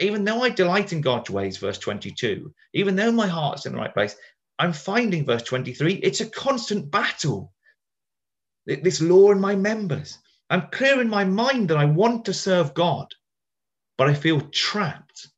[0.00, 3.78] even though I delight in God's ways, verse 22, even though my heart's in the
[3.78, 4.16] right place,
[4.58, 7.54] I'm finding, verse 23, it's a constant battle.
[8.66, 10.18] This law in my members.
[10.48, 13.08] I'm clear in my mind that I want to serve God,
[13.96, 15.28] but I feel trapped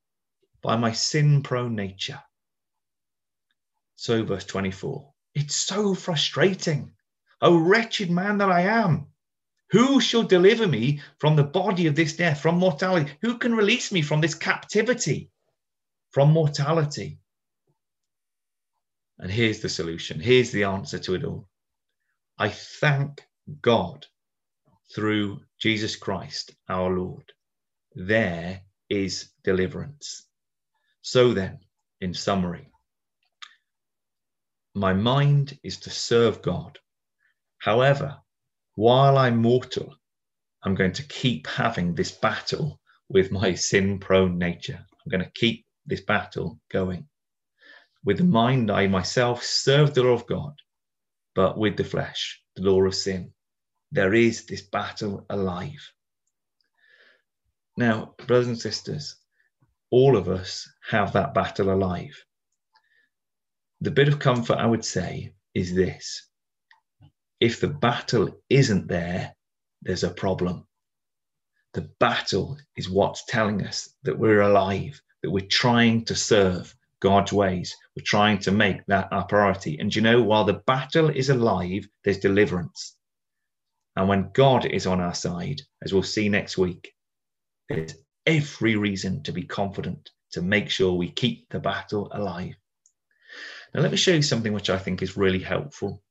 [0.63, 2.23] by my sin prone nature.
[3.97, 6.93] So, verse 24 it's so frustrating.
[7.41, 9.09] Oh, wretched man that I am.
[9.71, 13.13] Who shall deliver me from the body of this death, from mortality?
[13.23, 15.31] Who can release me from this captivity,
[16.11, 17.19] from mortality?
[19.19, 20.21] And here's the solution.
[20.21, 21.49] Here's the answer to it all.
[22.39, 23.25] I thank
[23.63, 24.07] God
[24.95, 27.33] through Jesus Christ, our Lord.
[27.95, 30.27] There is deliverance.
[31.03, 31.61] So then,
[32.01, 32.71] in summary,
[34.75, 36.79] my mind is to serve God.
[37.59, 38.19] However,
[38.75, 39.95] while I'm mortal,
[40.65, 44.79] I'm going to keep having this battle with my sin prone nature.
[44.81, 47.07] I'm going to keep this battle going.
[48.05, 50.55] With the mind, I myself serve the law of God,
[51.35, 53.33] but with the flesh, the law of sin.
[53.93, 55.93] There is this battle alive.
[57.77, 59.17] Now, brothers and sisters,
[59.91, 62.25] all of us have that battle alive
[63.85, 66.27] the bit of comfort I would say is this
[67.39, 69.35] if the battle isn't there,
[69.83, 70.67] there's a problem.
[71.75, 77.35] The battle is what's telling us that we're alive, that we're trying to serve God's
[77.35, 77.77] ways.
[77.95, 79.77] We're trying to make that our priority.
[79.79, 82.97] And you know, while the battle is alive, there's deliverance.
[83.95, 86.95] And when God is on our side, as we'll see next week,
[87.69, 92.55] there's every reason to be confident to make sure we keep the battle alive.
[93.75, 96.03] Now, let me show you something which I think is really helpful.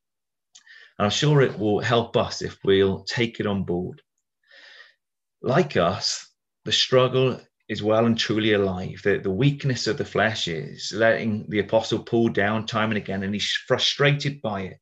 [1.00, 4.04] And I'm sure it will help us if we'll take it on board.
[5.42, 6.30] Like us,
[6.66, 9.02] the struggle is well and truly alive.
[9.04, 13.24] The, the weakness of the flesh is letting the apostle Paul down time and again,
[13.24, 14.78] and he's frustrated by it.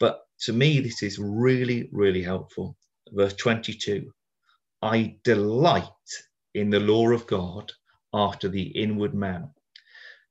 [0.00, 2.76] But to me, this is really, really helpful.
[3.12, 4.10] Verse 22
[4.82, 5.84] I delight
[6.54, 7.72] in the law of God
[8.12, 9.50] after the inward man.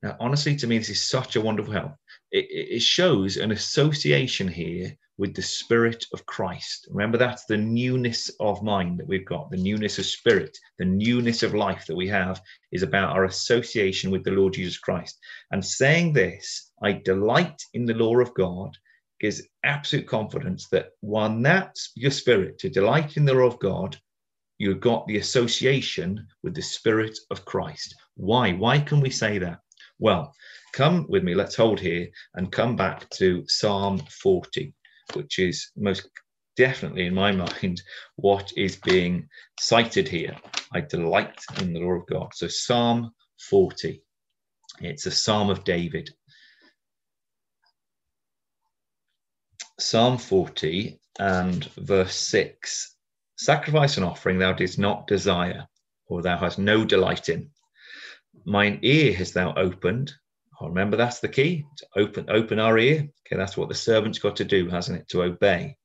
[0.03, 1.93] Now, honestly, to me, this is such a wonderful help.
[2.33, 6.87] It, it, shows an association here with the Spirit of Christ.
[6.89, 11.43] Remember, that's the newness of mind that we've got, the newness of spirit, the newness
[11.43, 12.41] of life that we have
[12.71, 15.19] is about our association with the Lord Jesus Christ.
[15.51, 18.75] And saying this, I delight in the law of God,
[19.21, 23.95] gives absolute confidence that when that's your spirit, to delight in the law of God,
[24.57, 27.95] you've got the association with the Spirit of Christ.
[28.15, 28.53] Why?
[28.53, 29.59] Why can we say that?
[29.99, 30.33] Well,
[30.73, 34.73] come with me, let's hold here and come back to Psalm 40,
[35.13, 36.09] which is most
[36.57, 37.81] definitely, in my mind,
[38.15, 39.27] what is being
[39.59, 40.35] cited here.
[40.73, 42.29] I delight in the law of God.
[42.33, 43.11] So, Psalm
[43.49, 44.01] 40,
[44.81, 46.09] it's a psalm of David.
[49.79, 52.95] Psalm 40 and verse 6
[53.35, 55.67] Sacrifice and offering thou didst not desire,
[56.07, 57.49] or thou hast no delight in
[58.45, 60.13] mine ear hast thou opened.
[60.63, 62.99] Oh, remember, that's the key to open, open our ear.
[63.27, 65.09] Okay, that's what the servant's got to do, hasn't it?
[65.09, 65.75] To obey.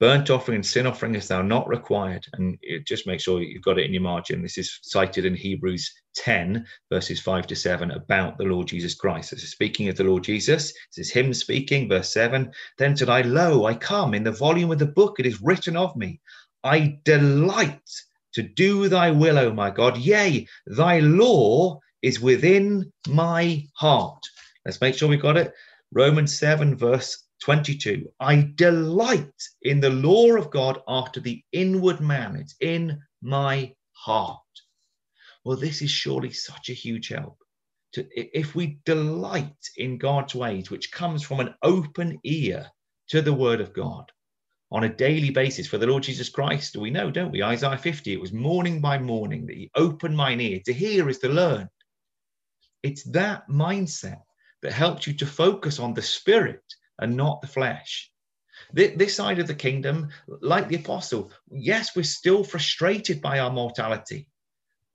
[0.00, 2.24] Burnt offering and sin offering is thou not required.
[2.32, 4.40] And just make sure you've got it in your margin.
[4.40, 9.32] This is cited in Hebrews 10, verses 5 to 7, about the Lord Jesus Christ.
[9.32, 10.72] This is speaking of the Lord Jesus.
[10.96, 12.50] This is him speaking, verse 7.
[12.78, 14.14] Then said I, Lo, I come.
[14.14, 16.20] In the volume of the book it is written of me.
[16.64, 17.90] I delight
[18.32, 19.98] to do thy will, O my God.
[19.98, 24.22] Yea, thy law is within my heart.
[24.64, 25.52] Let's make sure we got it.
[25.92, 28.06] Romans 7, verse 22.
[28.20, 32.36] I delight in the law of God after the inward man.
[32.36, 34.38] It's in my heart.
[35.44, 37.38] Well, this is surely such a huge help.
[37.94, 42.70] To, if we delight in God's ways, which comes from an open ear
[43.08, 44.12] to the word of God,
[44.70, 46.76] on a daily basis for the Lord Jesus Christ.
[46.76, 47.42] We know, don't we?
[47.42, 50.60] Isaiah 50, it was morning by morning that he opened mine ear.
[50.64, 51.68] To hear is to learn.
[52.86, 54.22] It's that mindset
[54.62, 56.62] that helps you to focus on the spirit
[57.00, 58.12] and not the flesh.
[58.72, 64.28] This side of the kingdom, like the apostle, yes, we're still frustrated by our mortality.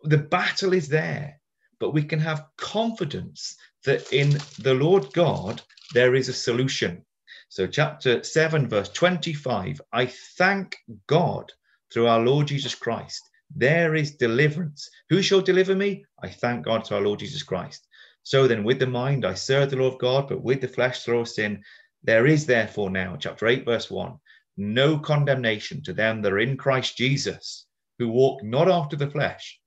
[0.03, 1.41] The battle is there,
[1.81, 5.61] but we can have confidence that in the Lord God,
[5.93, 7.05] there is a solution.
[7.49, 10.05] So, chapter 7, verse 25 I
[10.37, 10.77] thank
[11.07, 11.51] God
[11.91, 13.21] through our Lord Jesus Christ.
[13.55, 14.89] There is deliverance.
[15.09, 16.05] Who shall deliver me?
[16.21, 17.87] I thank God to our Lord Jesus Christ.
[18.23, 21.03] So then, with the mind, I serve the law of God, but with the flesh,
[21.03, 21.63] through sin.
[22.03, 24.17] There is therefore now, chapter 8, verse 1,
[24.57, 27.65] no condemnation to them that are in Christ Jesus,
[27.99, 29.59] who walk not after the flesh,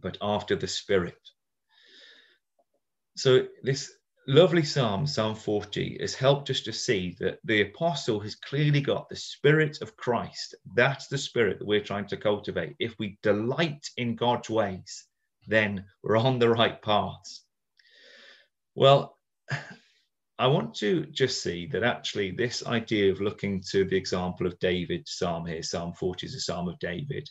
[0.00, 1.18] but after the Spirit.
[3.16, 3.92] So, this
[4.30, 9.08] lovely psalm, Psalm 40, has helped us to see that the apostle has clearly got
[9.08, 10.54] the Spirit of Christ.
[10.76, 12.76] That's the Spirit that we're trying to cultivate.
[12.78, 15.06] If we delight in God's ways,
[15.48, 17.44] then we're on the right paths.
[18.76, 19.18] Well,
[20.38, 24.58] I want to just see that actually this idea of looking to the example of
[24.60, 27.28] David's psalm here, Psalm 40 is a psalm of David,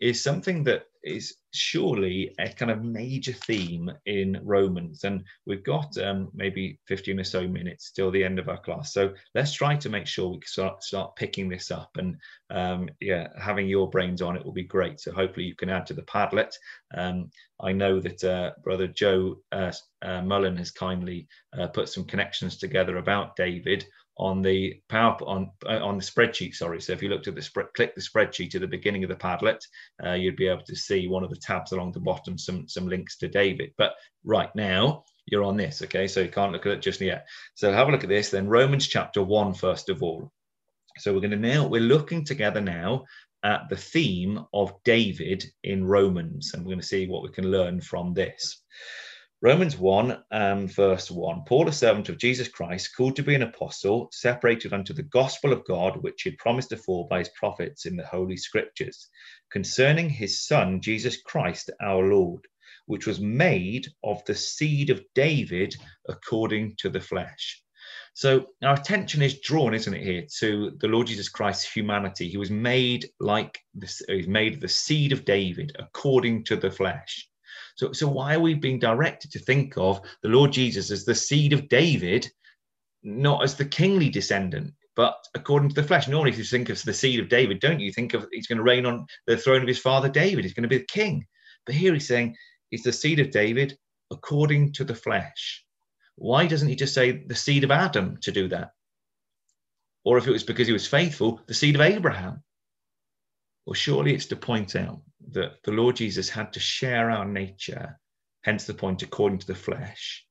[0.00, 5.04] is something that is surely a kind of major theme in Romans.
[5.04, 8.92] And we've got um, maybe 15 or so minutes till the end of our class.
[8.92, 11.90] So let's try to make sure we start, start picking this up.
[11.96, 12.16] And
[12.50, 15.00] um, yeah, having your brains on it will be great.
[15.00, 16.52] So hopefully you can add to the Padlet.
[16.94, 17.30] Um,
[17.60, 19.72] I know that uh, Brother Joe uh,
[20.02, 21.28] uh, Mullen has kindly
[21.58, 23.86] uh, put some connections together about David
[24.20, 26.54] on the power on uh, on the spreadsheet.
[26.54, 29.08] Sorry, so if you looked at the spread, click the spreadsheet at the beginning of
[29.08, 29.60] the Padlet,
[30.04, 32.86] uh, you'd be able to see one of the tabs along the bottom, some some
[32.86, 33.72] links to David.
[33.78, 33.94] But
[34.24, 36.06] right now you're on this, okay?
[36.06, 37.26] So you can't look at it just yet.
[37.54, 38.30] So have a look at this.
[38.30, 40.30] Then Romans chapter one first of all.
[40.98, 43.04] So we're going to now we're looking together now
[43.42, 47.50] at the theme of David in Romans, and we're going to see what we can
[47.50, 48.62] learn from this.
[49.42, 53.40] Romans 1 um, verse 1 Paul, a servant of Jesus Christ, called to be an
[53.40, 57.86] apostle, separated unto the gospel of God, which he had promised afore by his prophets
[57.86, 59.08] in the holy scriptures,
[59.50, 62.46] concerning his son, Jesus Christ our Lord,
[62.84, 65.74] which was made of the seed of David
[66.06, 67.62] according to the flesh.
[68.12, 72.28] So our attention is drawn, isn't it, here to the Lord Jesus Christ's humanity.
[72.28, 76.70] He was made like this, he was made the seed of David according to the
[76.70, 77.29] flesh.
[77.80, 81.14] So, so why are we being directed to think of the Lord Jesus as the
[81.14, 82.30] seed of David,
[83.02, 86.06] not as the kingly descendant, but according to the flesh?
[86.06, 88.58] Normally, if you think of the seed of David, don't you think of he's going
[88.58, 90.44] to reign on the throne of his father David?
[90.44, 91.24] He's going to be the king.
[91.64, 92.36] But here he's saying
[92.68, 93.78] he's the seed of David
[94.10, 95.64] according to the flesh.
[96.16, 98.72] Why doesn't he just say the seed of Adam to do that?
[100.04, 102.42] Or if it was because he was faithful, the seed of Abraham.
[103.64, 107.98] Well, surely it's to point out that the Lord Jesus had to share our nature,
[108.42, 110.24] hence the point according to the flesh.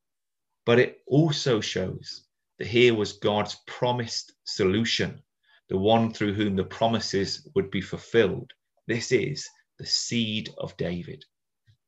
[0.66, 2.26] But it also shows
[2.58, 5.22] that here was God's promised solution,
[5.70, 8.52] the one through whom the promises would be fulfilled.
[8.88, 11.24] This is the seed of David.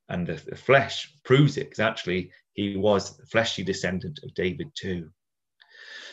[0.09, 4.71] And the, the flesh proves it, because actually he was the fleshy descendant of David
[4.75, 5.09] too.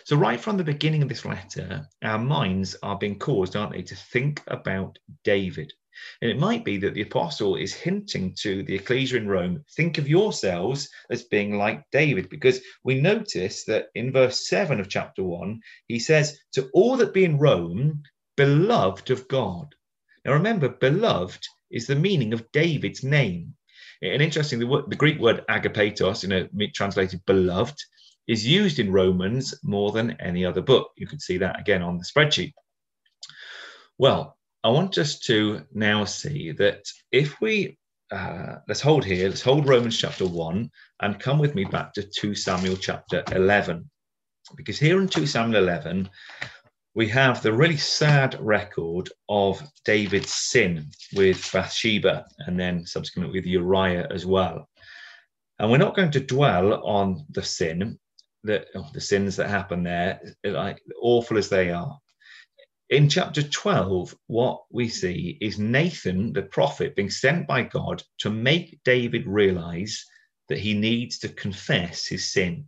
[0.05, 3.83] So, right from the beginning of this letter, our minds are being caused, aren't they,
[3.83, 5.73] to think about David.
[6.21, 9.99] And it might be that the apostle is hinting to the ecclesia in Rome think
[9.99, 15.23] of yourselves as being like David, because we notice that in verse 7 of chapter
[15.23, 18.03] 1, he says, To all that be in Rome,
[18.37, 19.75] beloved of God.
[20.25, 23.55] Now remember, beloved is the meaning of David's name.
[24.01, 27.77] And interesting, the, the Greek word agapetos, you know, translated beloved,
[28.29, 30.93] is used in Romans more than any other book.
[30.97, 32.53] You can see that again on the spreadsheet.
[33.97, 37.79] Well, I want us to now see that if we
[38.11, 40.71] uh, let's hold here, let's hold Romans chapter 1
[41.03, 43.89] and come with me back to 2 Samuel chapter 11.
[44.57, 46.09] Because here in 2 Samuel 11,
[46.95, 53.47] we have the really sad record of David's sin with Bathsheba and then subsequently with
[53.47, 54.69] Uriah as well.
[55.59, 57.99] And we're not going to dwell on the sin,
[58.43, 61.99] the, oh, the sins that happen there, like awful as they are
[62.91, 68.31] in chapter 12, what we see is Nathan, the prophet, being sent by God to
[68.31, 70.05] make David realize
[70.49, 72.67] that he needs to confess his sin.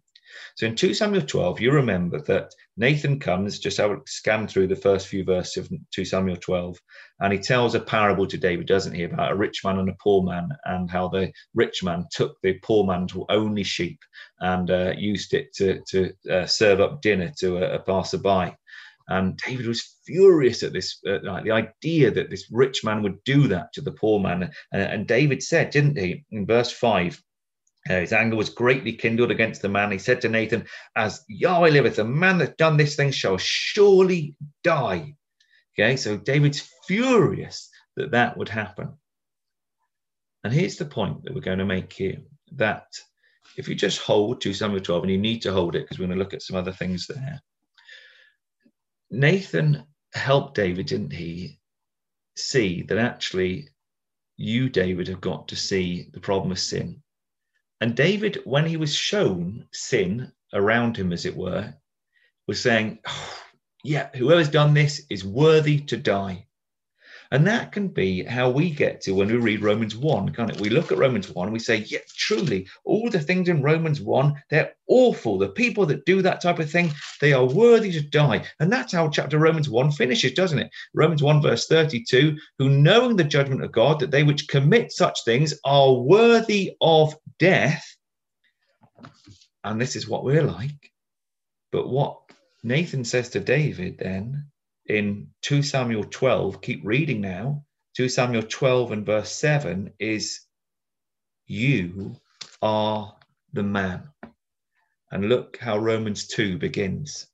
[0.57, 4.68] So in 2 Samuel 12, you remember that Nathan comes, just I a scan through
[4.68, 6.79] the first few verses of 2 Samuel 12,
[7.21, 9.97] and he tells a parable to David, doesn't he, about a rich man and a
[10.03, 13.99] poor man, and how the rich man took the poor man's only sheep
[14.41, 18.55] and uh, used it to, to uh, serve up dinner to a, a passerby.
[19.11, 23.23] And David was furious at this, uh, like the idea that this rich man would
[23.25, 24.51] do that to the poor man.
[24.73, 27.21] And, and David said, didn't he, in verse 5,
[27.89, 29.91] Uh, his anger was greatly kindled against the man.
[29.91, 34.37] He said to Nathan, As Yahweh liveth, the man that done this thing shall surely
[34.63, 35.15] die.
[35.73, 38.99] Okay, so David's furious that that would happen.
[40.45, 42.19] And here's the point that we're going to make here
[42.57, 42.87] that
[43.57, 46.07] if you just hold 2 Samuel 12, and you need to hold it because we're
[46.07, 47.41] going to look at some other things there.
[49.11, 51.59] Nathan helped David, didn't he,
[52.37, 53.69] see that actually
[54.37, 57.03] you, David, have got to see the problem of sin.
[57.81, 61.75] And David, when he was shown sin around him, as it were,
[62.47, 63.43] was saying, oh,
[63.83, 66.47] Yeah, whoever's done this is worthy to die.
[67.33, 70.61] And that can be how we get to when we read Romans 1, can't it?
[70.61, 74.01] We look at Romans 1 and we say, yeah, truly, all the things in Romans
[74.01, 75.39] 1, they're awful.
[75.39, 78.45] The people that do that type of thing, they are worthy to die.
[78.59, 80.70] And that's how chapter Romans 1 finishes, doesn't it?
[80.93, 85.24] Romans 1, verse 32 who knowing the judgment of God, that they which commit such
[85.24, 87.85] things are worthy of death.
[89.62, 90.91] And this is what we're like.
[91.70, 92.18] But what
[92.64, 94.49] Nathan says to David then
[94.91, 97.64] in 2 Samuel 12, keep reading now,
[97.97, 100.41] 2 Samuel 12 and verse 7 is,
[101.47, 102.16] You
[102.61, 103.16] are
[103.53, 104.09] the man.
[105.12, 107.26] And look how Romans 2 begins.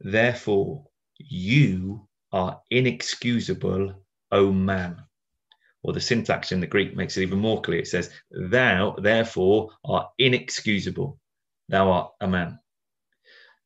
[0.00, 0.84] Therefore,
[1.18, 3.94] you are inexcusable,
[4.32, 5.02] O man.
[5.82, 7.80] Or the syntax in the Greek makes it even more clear.
[7.80, 11.18] It says, Thou, therefore, are inexcusable.
[11.68, 12.58] Thou art a man.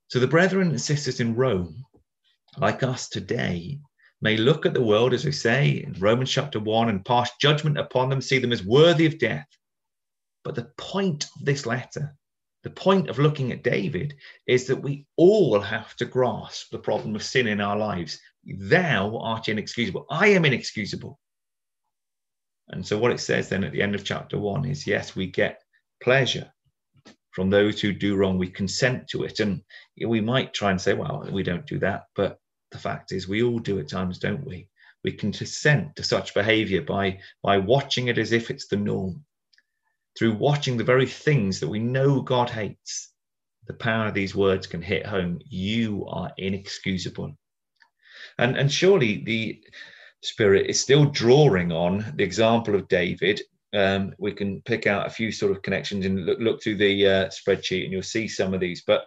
[0.08, 1.84] So the brethren and sisters in Rome
[2.58, 3.80] like us today,
[4.20, 7.78] may look at the world, as we say in Romans chapter 1, and pass judgment
[7.78, 9.46] upon them, see them as worthy of death.
[10.44, 12.14] But the point of this letter,
[12.62, 14.14] the point of looking at David,
[14.46, 18.18] is that we all have to grasp the problem of sin in our lives.
[18.44, 20.06] Thou art inexcusable.
[20.10, 21.18] I am inexcusable.
[22.68, 25.26] And so, what it says then at the end of chapter 1 is yes, we
[25.26, 25.62] get
[26.02, 26.50] pleasure
[27.32, 28.38] from those who do wrong.
[28.38, 29.40] We consent to it.
[29.40, 29.60] And
[30.06, 32.04] we might try and say, well, we don't do that.
[32.14, 32.38] But
[32.74, 34.68] the fact is we all do at times, don't we?
[35.04, 39.24] We can consent to such behavior by, by watching it as if it's the norm.
[40.18, 43.12] Through watching the very things that we know God hates,
[43.66, 45.38] the power of these words can hit home.
[45.46, 47.36] You are inexcusable.
[48.38, 49.62] And, and surely the
[50.22, 53.40] Spirit is still drawing on the example of David.
[53.72, 57.06] Um, we can pick out a few sort of connections and look, look through the
[57.06, 58.82] uh, spreadsheet and you'll see some of these.
[58.86, 59.04] But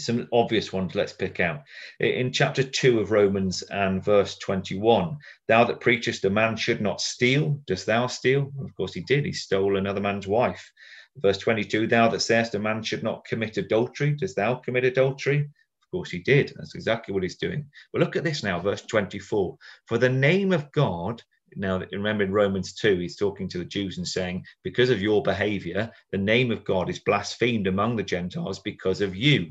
[0.00, 1.62] some obvious ones let's pick out.
[2.00, 5.16] In chapter 2 of Romans and verse 21,
[5.48, 8.52] thou that preachest a man should not steal, dost thou steal?
[8.60, 9.24] Of course, he did.
[9.24, 10.70] He stole another man's wife.
[11.16, 15.40] Verse 22, thou that sayest a man should not commit adultery, dost thou commit adultery?
[15.40, 16.52] Of course, he did.
[16.56, 17.66] That's exactly what he's doing.
[17.92, 19.56] But look at this now, verse 24.
[19.86, 21.22] For the name of God
[21.56, 25.22] now remember in romans 2 he's talking to the jews and saying because of your
[25.22, 29.50] behavior the name of god is blasphemed among the gentiles because of you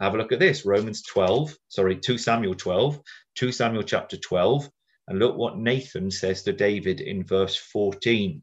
[0.00, 3.00] have a look at this Romans 12, sorry, 2 Samuel 12,
[3.36, 4.68] 2 Samuel chapter 12.
[5.08, 8.42] And look what Nathan says to David in verse 14.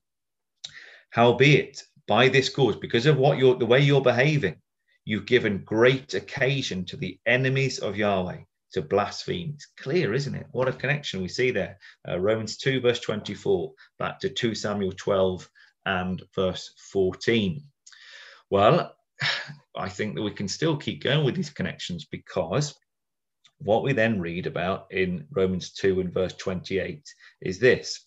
[1.11, 4.57] Howbeit, by this cause, because of what you're the way you're behaving,
[5.05, 8.41] you've given great occasion to the enemies of Yahweh
[8.73, 9.51] to blaspheme.
[9.55, 10.47] It's clear, isn't it?
[10.51, 11.77] What a connection we see there.
[12.07, 15.49] Uh, Romans 2, verse 24, back to 2 Samuel 12
[15.85, 17.63] and verse 14.
[18.49, 18.93] Well,
[19.79, 22.75] I think that we can still keep going with these connections because
[23.59, 27.03] what we then read about in Romans 2 and verse 28
[27.41, 28.05] is this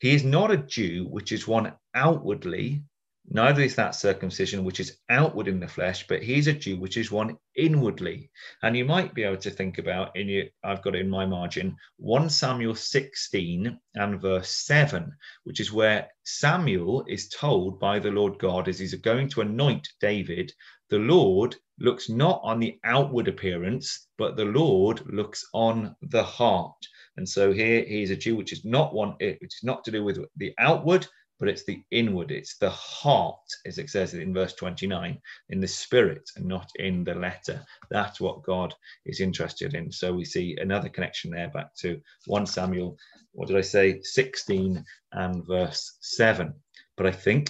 [0.00, 2.82] He is not a Jew, which is one outwardly,
[3.30, 6.96] Neither is that circumcision which is outward in the flesh, but he's a Jew which
[6.96, 8.32] is one inwardly.
[8.64, 11.24] And you might be able to think about in your, I've got it in my
[11.24, 18.10] margin, 1 Samuel 16 and verse 7, which is where Samuel is told by the
[18.10, 20.52] Lord God as he's going to anoint David,
[20.92, 26.76] the Lord looks not on the outward appearance, but the Lord looks on the heart.
[27.16, 29.90] And so here he is a Jew, which is not one, which is not to
[29.90, 31.06] do with the outward,
[31.40, 35.18] but it's the inward, it's the heart, as it says in verse 29,
[35.48, 37.64] in the spirit and not in the letter.
[37.90, 38.74] That's what God
[39.06, 39.90] is interested in.
[39.90, 42.98] So we see another connection there back to 1 Samuel,
[43.32, 46.52] what did I say, 16 and verse 7.
[46.98, 47.48] But I think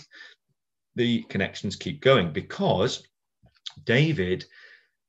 [0.95, 3.03] the connections keep going because
[3.85, 4.45] David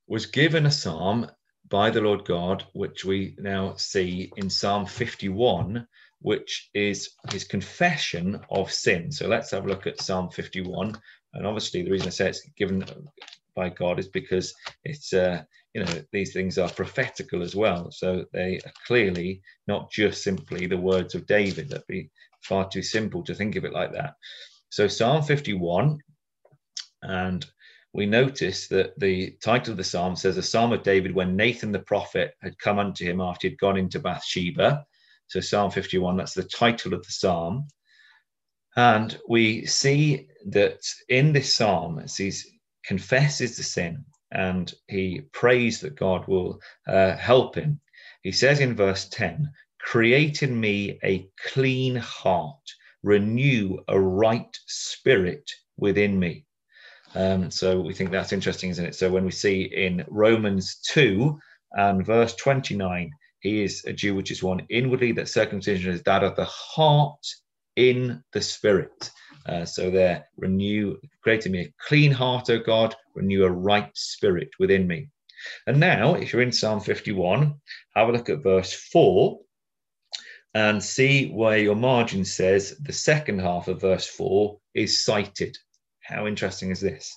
[0.07, 1.29] was given a psalm
[1.69, 5.87] by the Lord God, which we now see in Psalm 51,
[6.19, 9.11] which is his confession of sin.
[9.11, 10.95] So let's have a look at Psalm 51.
[11.33, 12.85] And obviously, the reason I say it's given
[13.55, 14.53] by God is because
[14.83, 15.43] it's, uh,
[15.73, 17.91] you know, these things are prophetical as well.
[17.91, 21.69] So they are clearly not just simply the words of David.
[21.69, 22.09] That'd be
[22.41, 24.15] far too simple to think of it like that.
[24.69, 25.99] So, Psalm 51,
[27.03, 27.45] and
[27.93, 31.71] we notice that the title of the psalm says, A Psalm of David when Nathan
[31.71, 34.85] the prophet had come unto him after he'd gone into Bathsheba.
[35.27, 37.67] So, Psalm 51, that's the title of the psalm.
[38.75, 42.31] And we see that in this psalm, he
[42.83, 47.79] confesses the sin and he prays that God will uh, help him,
[48.23, 52.71] he says in verse 10 Create in me a clean heart,
[53.03, 56.45] renew a right spirit within me.
[57.15, 58.95] Um, so we think that's interesting, isn't it?
[58.95, 61.37] So when we see in Romans 2
[61.73, 63.11] and verse 29,
[63.41, 67.25] he is a Jew which is one inwardly, that circumcision is that of the heart
[67.75, 69.11] in the spirit.
[69.45, 73.89] Uh, so there, renew, create in me a clean heart, O God, renew a right
[73.95, 75.09] spirit within me.
[75.67, 77.53] And now, if you're in Psalm 51,
[77.95, 79.39] have a look at verse 4
[80.53, 85.57] and see where your margin says the second half of verse 4 is cited.
[86.03, 87.15] How interesting is this?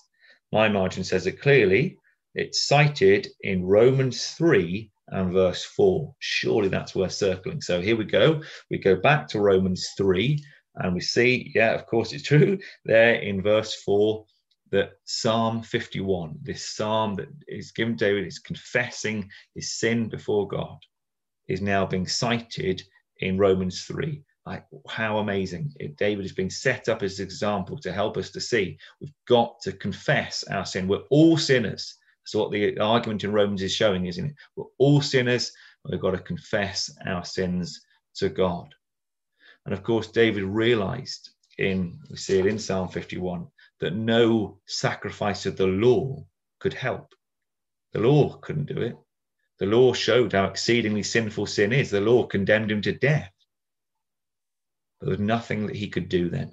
[0.53, 1.99] My margin says it clearly.
[2.35, 6.15] It's cited in Romans 3 and verse 4.
[6.19, 7.61] Surely that's worth circling.
[7.61, 8.43] So here we go.
[8.71, 10.43] We go back to Romans 3
[10.77, 14.25] and we see, yeah, of course it's true, there in verse 4
[14.73, 20.79] that Psalm 51, this psalm that is given David, is confessing his sin before God,
[21.49, 22.83] is now being cited
[23.19, 24.23] in Romans 3.
[24.47, 25.75] Like, how amazing.
[25.99, 29.61] David is being set up as an example to help us to see we've got
[29.63, 30.87] to confess our sin.
[30.87, 31.97] We're all sinners.
[32.25, 34.35] So what the argument in Romans is showing, isn't it?
[34.55, 35.53] We're all sinners,
[35.85, 37.81] we've got to confess our sins
[38.17, 38.73] to God.
[39.65, 43.49] And of course, David realized in, we see it in Psalm 51,
[43.81, 46.25] that no sacrifice of the law
[46.61, 47.15] could help.
[47.93, 48.97] The law couldn't do it.
[49.59, 51.91] The law showed how exceedingly sinful sin is.
[51.91, 53.33] The law condemned him to death.
[55.01, 56.53] There was nothing that he could do then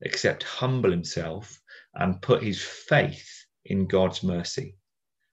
[0.00, 1.60] except humble himself
[1.94, 3.28] and put his faith
[3.64, 4.76] in God's mercy.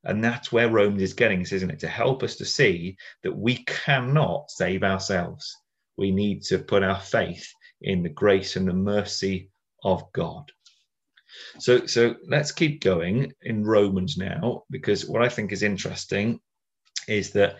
[0.03, 1.79] And that's where Romans is getting us, isn't it?
[1.79, 5.55] To help us to see that we cannot save ourselves.
[5.97, 7.47] We need to put our faith
[7.81, 9.49] in the grace and the mercy
[9.83, 10.51] of God.
[11.59, 16.39] So, so let's keep going in Romans now, because what I think is interesting
[17.07, 17.57] is that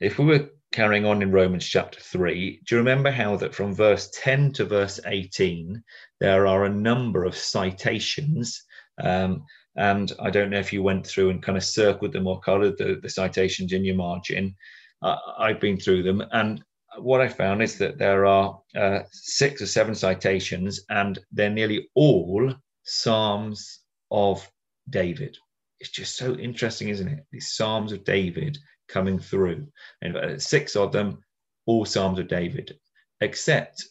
[0.00, 3.74] if we were carrying on in Romans chapter 3, do you remember how that from
[3.74, 5.82] verse 10 to verse 18,
[6.20, 8.64] there are a number of citations?
[9.02, 9.44] Um,
[9.76, 12.76] and I don't know if you went through and kind of circled them or colored
[12.78, 14.54] the, the citations in your margin.
[15.00, 16.22] Uh, I've been through them.
[16.32, 16.62] And
[16.98, 21.88] what I found is that there are uh, six or seven citations, and they're nearly
[21.94, 22.54] all
[22.84, 24.46] Psalms of
[24.90, 25.36] David.
[25.80, 27.24] It's just so interesting, isn't it?
[27.32, 28.58] These Psalms of David
[28.92, 29.66] coming through.
[30.02, 31.24] And six of them,
[31.66, 32.78] all Psalms of David,
[33.20, 33.84] except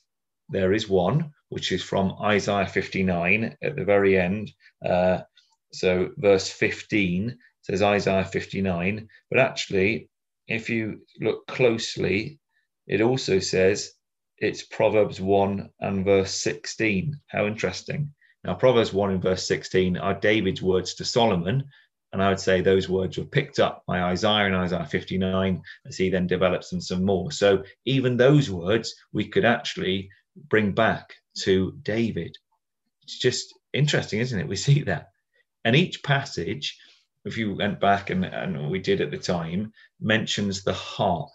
[0.49, 4.51] there is one which is from Isaiah 59 at the very end.
[4.85, 5.19] Uh,
[5.73, 10.09] so, verse 15 says Isaiah 59, but actually,
[10.47, 12.39] if you look closely,
[12.87, 13.93] it also says
[14.37, 17.19] it's Proverbs 1 and verse 16.
[17.27, 18.13] How interesting.
[18.43, 21.65] Now, Proverbs 1 and verse 16 are David's words to Solomon,
[22.13, 25.97] and I would say those words were picked up by Isaiah in Isaiah 59 as
[25.97, 27.31] he then develops them some more.
[27.31, 32.37] So even those words we could actually bring back to David.
[33.03, 34.47] It's just interesting, isn't it?
[34.47, 35.09] We see that.
[35.63, 36.77] And each passage,
[37.23, 41.29] if you went back and, and we did at the time, mentions the heart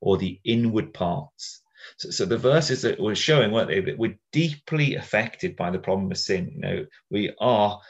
[0.00, 1.62] or the inward parts.
[1.98, 5.78] So, so, the verses that were showing, weren't they, that we're deeply affected by the
[5.78, 6.50] problem of sin.
[6.52, 7.80] You know, we are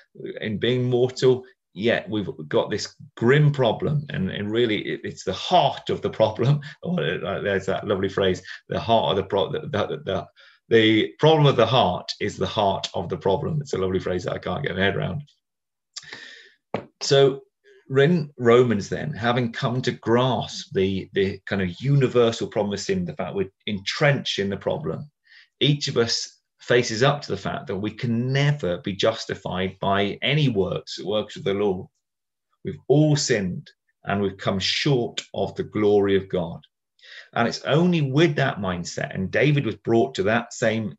[0.40, 1.44] in being mortal,
[1.76, 6.10] yet we've got this grim problem and, and really it, it's the heart of the
[6.10, 6.60] problem.
[6.82, 10.26] Oh, there's that lovely phrase the heart of the problem the, the, the,
[10.68, 13.60] the, problem of the heart is the heart of the problem.
[13.60, 15.22] It's a lovely phrase that i can't get my head around.
[17.00, 17.42] So
[17.96, 23.14] in romans then having come to grasp the the kind of universal problem sin the
[23.14, 25.08] fact we're entrenched in the problem
[25.60, 26.35] each of us
[26.66, 31.36] faces up to the fact that we can never be justified by any works, works
[31.36, 31.88] of the law.
[32.64, 33.70] We've all sinned
[34.04, 36.60] and we've come short of the glory of God.
[37.34, 40.94] And it's only with that mindset, and David was brought to that same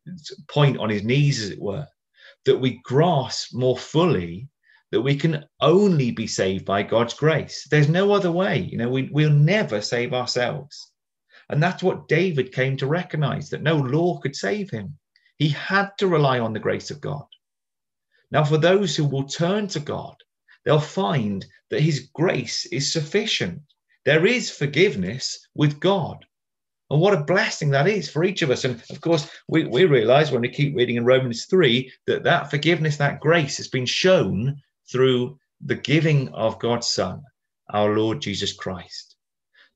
[0.47, 1.87] point on his knees, as it were,
[2.45, 4.47] that we grasp more fully
[4.91, 7.67] that we can only be saved by God's grace.
[7.69, 8.59] There's no other way.
[8.59, 10.91] You know, we, we'll never save ourselves.
[11.49, 14.97] And that's what David came to recognize that no law could save him.
[15.37, 17.25] He had to rely on the grace of God.
[18.31, 20.15] Now, for those who will turn to God,
[20.65, 23.61] they'll find that His grace is sufficient.
[24.05, 26.25] There is forgiveness with God.
[26.89, 28.63] And what a blessing that is for each of us.
[28.63, 32.49] And of course, we, we realize when we keep reading in Romans 3 that that
[32.49, 37.21] forgiveness, that grace has been shown through the giving of God's Son,
[37.69, 39.15] our Lord Jesus Christ.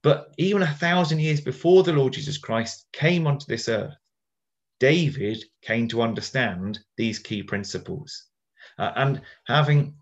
[0.03, 3.93] But even a thousand years before the Lord Jesus Christ came onto this earth,
[4.81, 8.25] David came to understand these key principles.
[8.79, 9.93] Uh, and having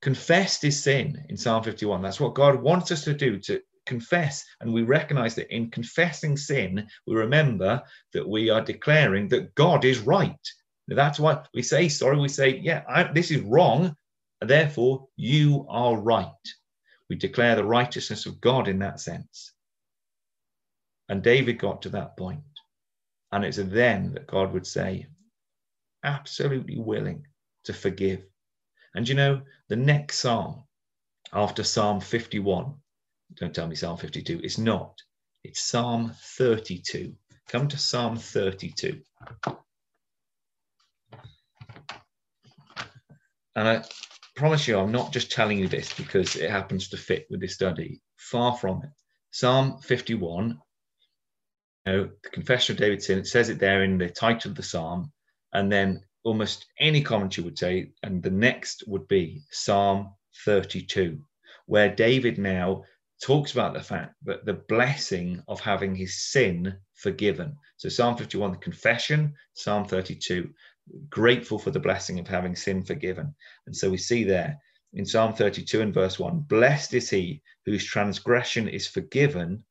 [0.00, 4.44] confessed his sin in Psalm 51, that's what God wants us to do to confess.
[4.60, 7.82] And we recognize that in confessing sin, we remember
[8.12, 10.38] that we are declaring that God is right.
[10.86, 12.18] That's why we say sorry.
[12.18, 13.96] We say, yeah, I, this is wrong.
[14.40, 16.46] Therefore, you are right.
[17.10, 19.52] We declare the righteousness of God in that sense.
[21.08, 22.42] And David got to that point.
[23.32, 25.06] And it's then that God would say,
[26.04, 27.26] absolutely willing
[27.64, 28.24] to forgive.
[28.94, 30.64] And you know, the next psalm
[31.32, 32.74] after Psalm 51,
[33.34, 34.94] don't tell me Psalm 52, it's not.
[35.44, 37.14] It's Psalm 32.
[37.48, 39.00] Come to Psalm 32.
[43.56, 43.84] And I
[44.36, 47.54] promise you, I'm not just telling you this because it happens to fit with this
[47.54, 48.00] study.
[48.16, 48.90] Far from it.
[49.30, 50.58] Psalm 51
[51.88, 54.62] know, the Confession of David's sin, it says it there in the title of the
[54.62, 55.12] psalm.
[55.52, 60.12] And then almost any commentary would say, and the next would be Psalm
[60.44, 61.18] 32,
[61.66, 62.84] where David now
[63.22, 67.56] talks about the fact that the blessing of having his sin forgiven.
[67.76, 70.50] So Psalm 51, the confession, Psalm 32,
[71.08, 73.34] grateful for the blessing of having sin forgiven.
[73.66, 74.58] And so we see there
[74.94, 79.64] in Psalm 32 and verse 1 Blessed is he whose transgression is forgiven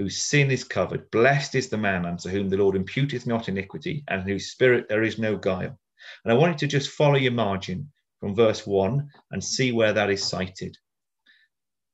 [0.00, 1.10] whose sin is covered.
[1.10, 5.02] Blessed is the man unto whom the Lord imputeth not iniquity, and whose spirit there
[5.02, 5.78] is no guile.
[6.24, 9.92] And I want you to just follow your margin from verse 1 and see where
[9.92, 10.78] that is cited.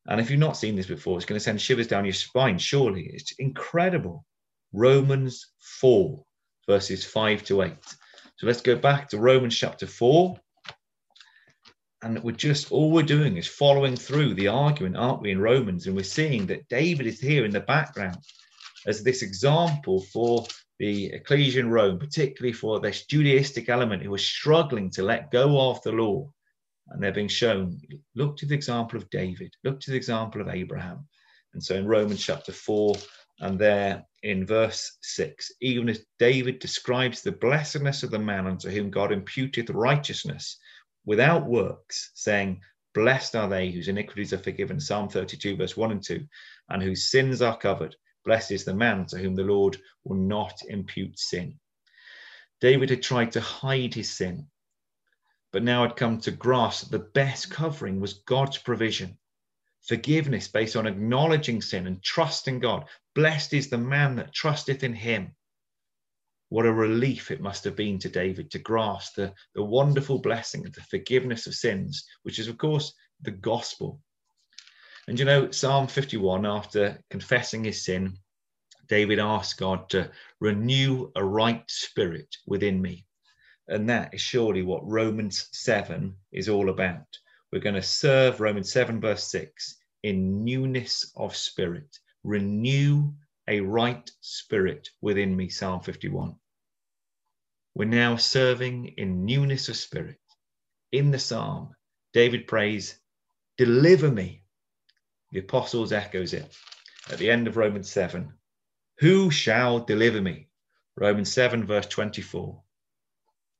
[0.07, 2.59] And if you've not seen this before, it's going to send shivers down your spine,
[2.59, 3.11] surely.
[3.13, 4.25] It's incredible.
[4.73, 5.45] Romans
[5.81, 6.25] 4,
[6.69, 7.73] verses 5 to 8.
[8.37, 10.39] So let's go back to Romans chapter 4
[12.03, 15.87] and we're just all we're doing is following through the argument, aren't we, in Romans?
[15.87, 18.19] And we're seeing that David is here in the background
[18.87, 20.47] as this example for
[20.79, 25.71] the ecclesia in Rome, particularly for this Judaistic element who was struggling to let go
[25.71, 26.31] of the law.
[26.89, 27.81] And they're being shown,
[28.15, 31.09] look to the example of David, look to the example of Abraham.
[31.55, 32.95] And so in Romans chapter 4,
[33.41, 38.71] and there in verse 6, even as David describes the blessedness of the man unto
[38.71, 40.59] whom God imputeth righteousness
[41.07, 42.61] without works, saying,
[42.93, 46.27] Blessed are they whose iniquities are forgiven, Psalm 32, verse 1 and 2,
[46.69, 47.97] and whose sins are covered.
[48.25, 51.59] Blessed is the man to whom the Lord will not impute sin.
[52.61, 54.49] David had tried to hide his sin,
[55.53, 59.17] but now had come to grasp that the best covering was God's provision.
[59.83, 62.89] Forgiveness based on acknowledging sin and trusting God.
[63.15, 65.37] Blessed is the man that trusteth in him.
[66.49, 70.65] What a relief it must have been to David to grasp the, the wonderful blessing
[70.67, 72.93] of the forgiveness of sins, which is, of course,
[73.23, 74.01] the gospel.
[75.09, 78.19] And you know, Psalm 51, after confessing his sin,
[78.89, 83.05] David asked God to renew a right spirit within me.
[83.69, 87.07] And that is surely what Romans 7 is all about.
[87.53, 91.99] We're going to serve Romans 7, verse 6 in newness of spirit.
[92.23, 93.13] Renew
[93.49, 96.35] a right spirit within me, Psalm 51.
[97.75, 100.19] We're now serving in newness of spirit.
[100.93, 101.75] In the psalm,
[102.13, 102.99] David prays,
[103.59, 104.43] Deliver me.
[105.33, 106.57] The apostles echoes it
[107.11, 108.33] at the end of Romans 7.
[108.99, 110.49] Who shall deliver me?
[110.97, 112.63] Romans 7, verse 24.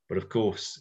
[0.09, 0.81] But of course,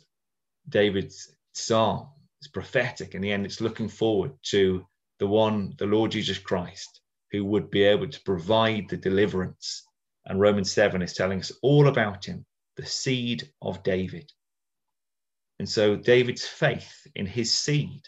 [0.69, 2.09] David's psalm
[2.41, 3.15] is prophetic.
[3.15, 4.85] In the end, it's looking forward to
[5.19, 7.01] the one, the Lord Jesus Christ,
[7.36, 9.86] who would be able to provide the deliverance.
[10.25, 12.45] And Romans 7 is telling us all about him,
[12.77, 14.31] the seed of David.
[15.59, 18.01] And so David's faith in his seed,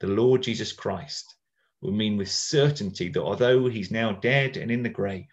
[0.00, 1.24] the Lord Jesus Christ,
[1.80, 5.26] will mean with certainty that although he's now dead and in the grave,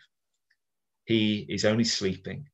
[1.05, 2.47] he is only sleeping.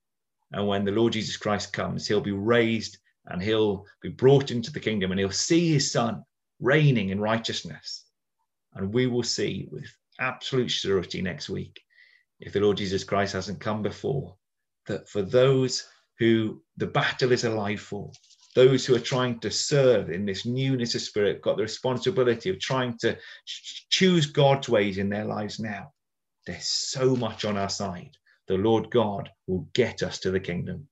[0.52, 4.72] And when the Lord Jesus Christ comes, he'll be raised and he'll be brought into
[4.72, 6.24] the kingdom and he'll see his son
[6.60, 8.06] reigning in righteousness.
[8.74, 9.86] And we will see with
[10.20, 11.82] absolute surety next week,
[12.40, 14.36] if the Lord Jesus Christ hasn't come before,
[14.88, 15.88] that for those
[16.20, 18.12] who the battle is alive for,
[18.56, 22.60] those who are trying to serve in this newness of spirit, got the responsibility of
[22.60, 25.92] trying to choose God's ways in their lives now.
[26.46, 28.18] There's so much on our side.
[28.48, 30.88] The Lord God will get us to the kingdom.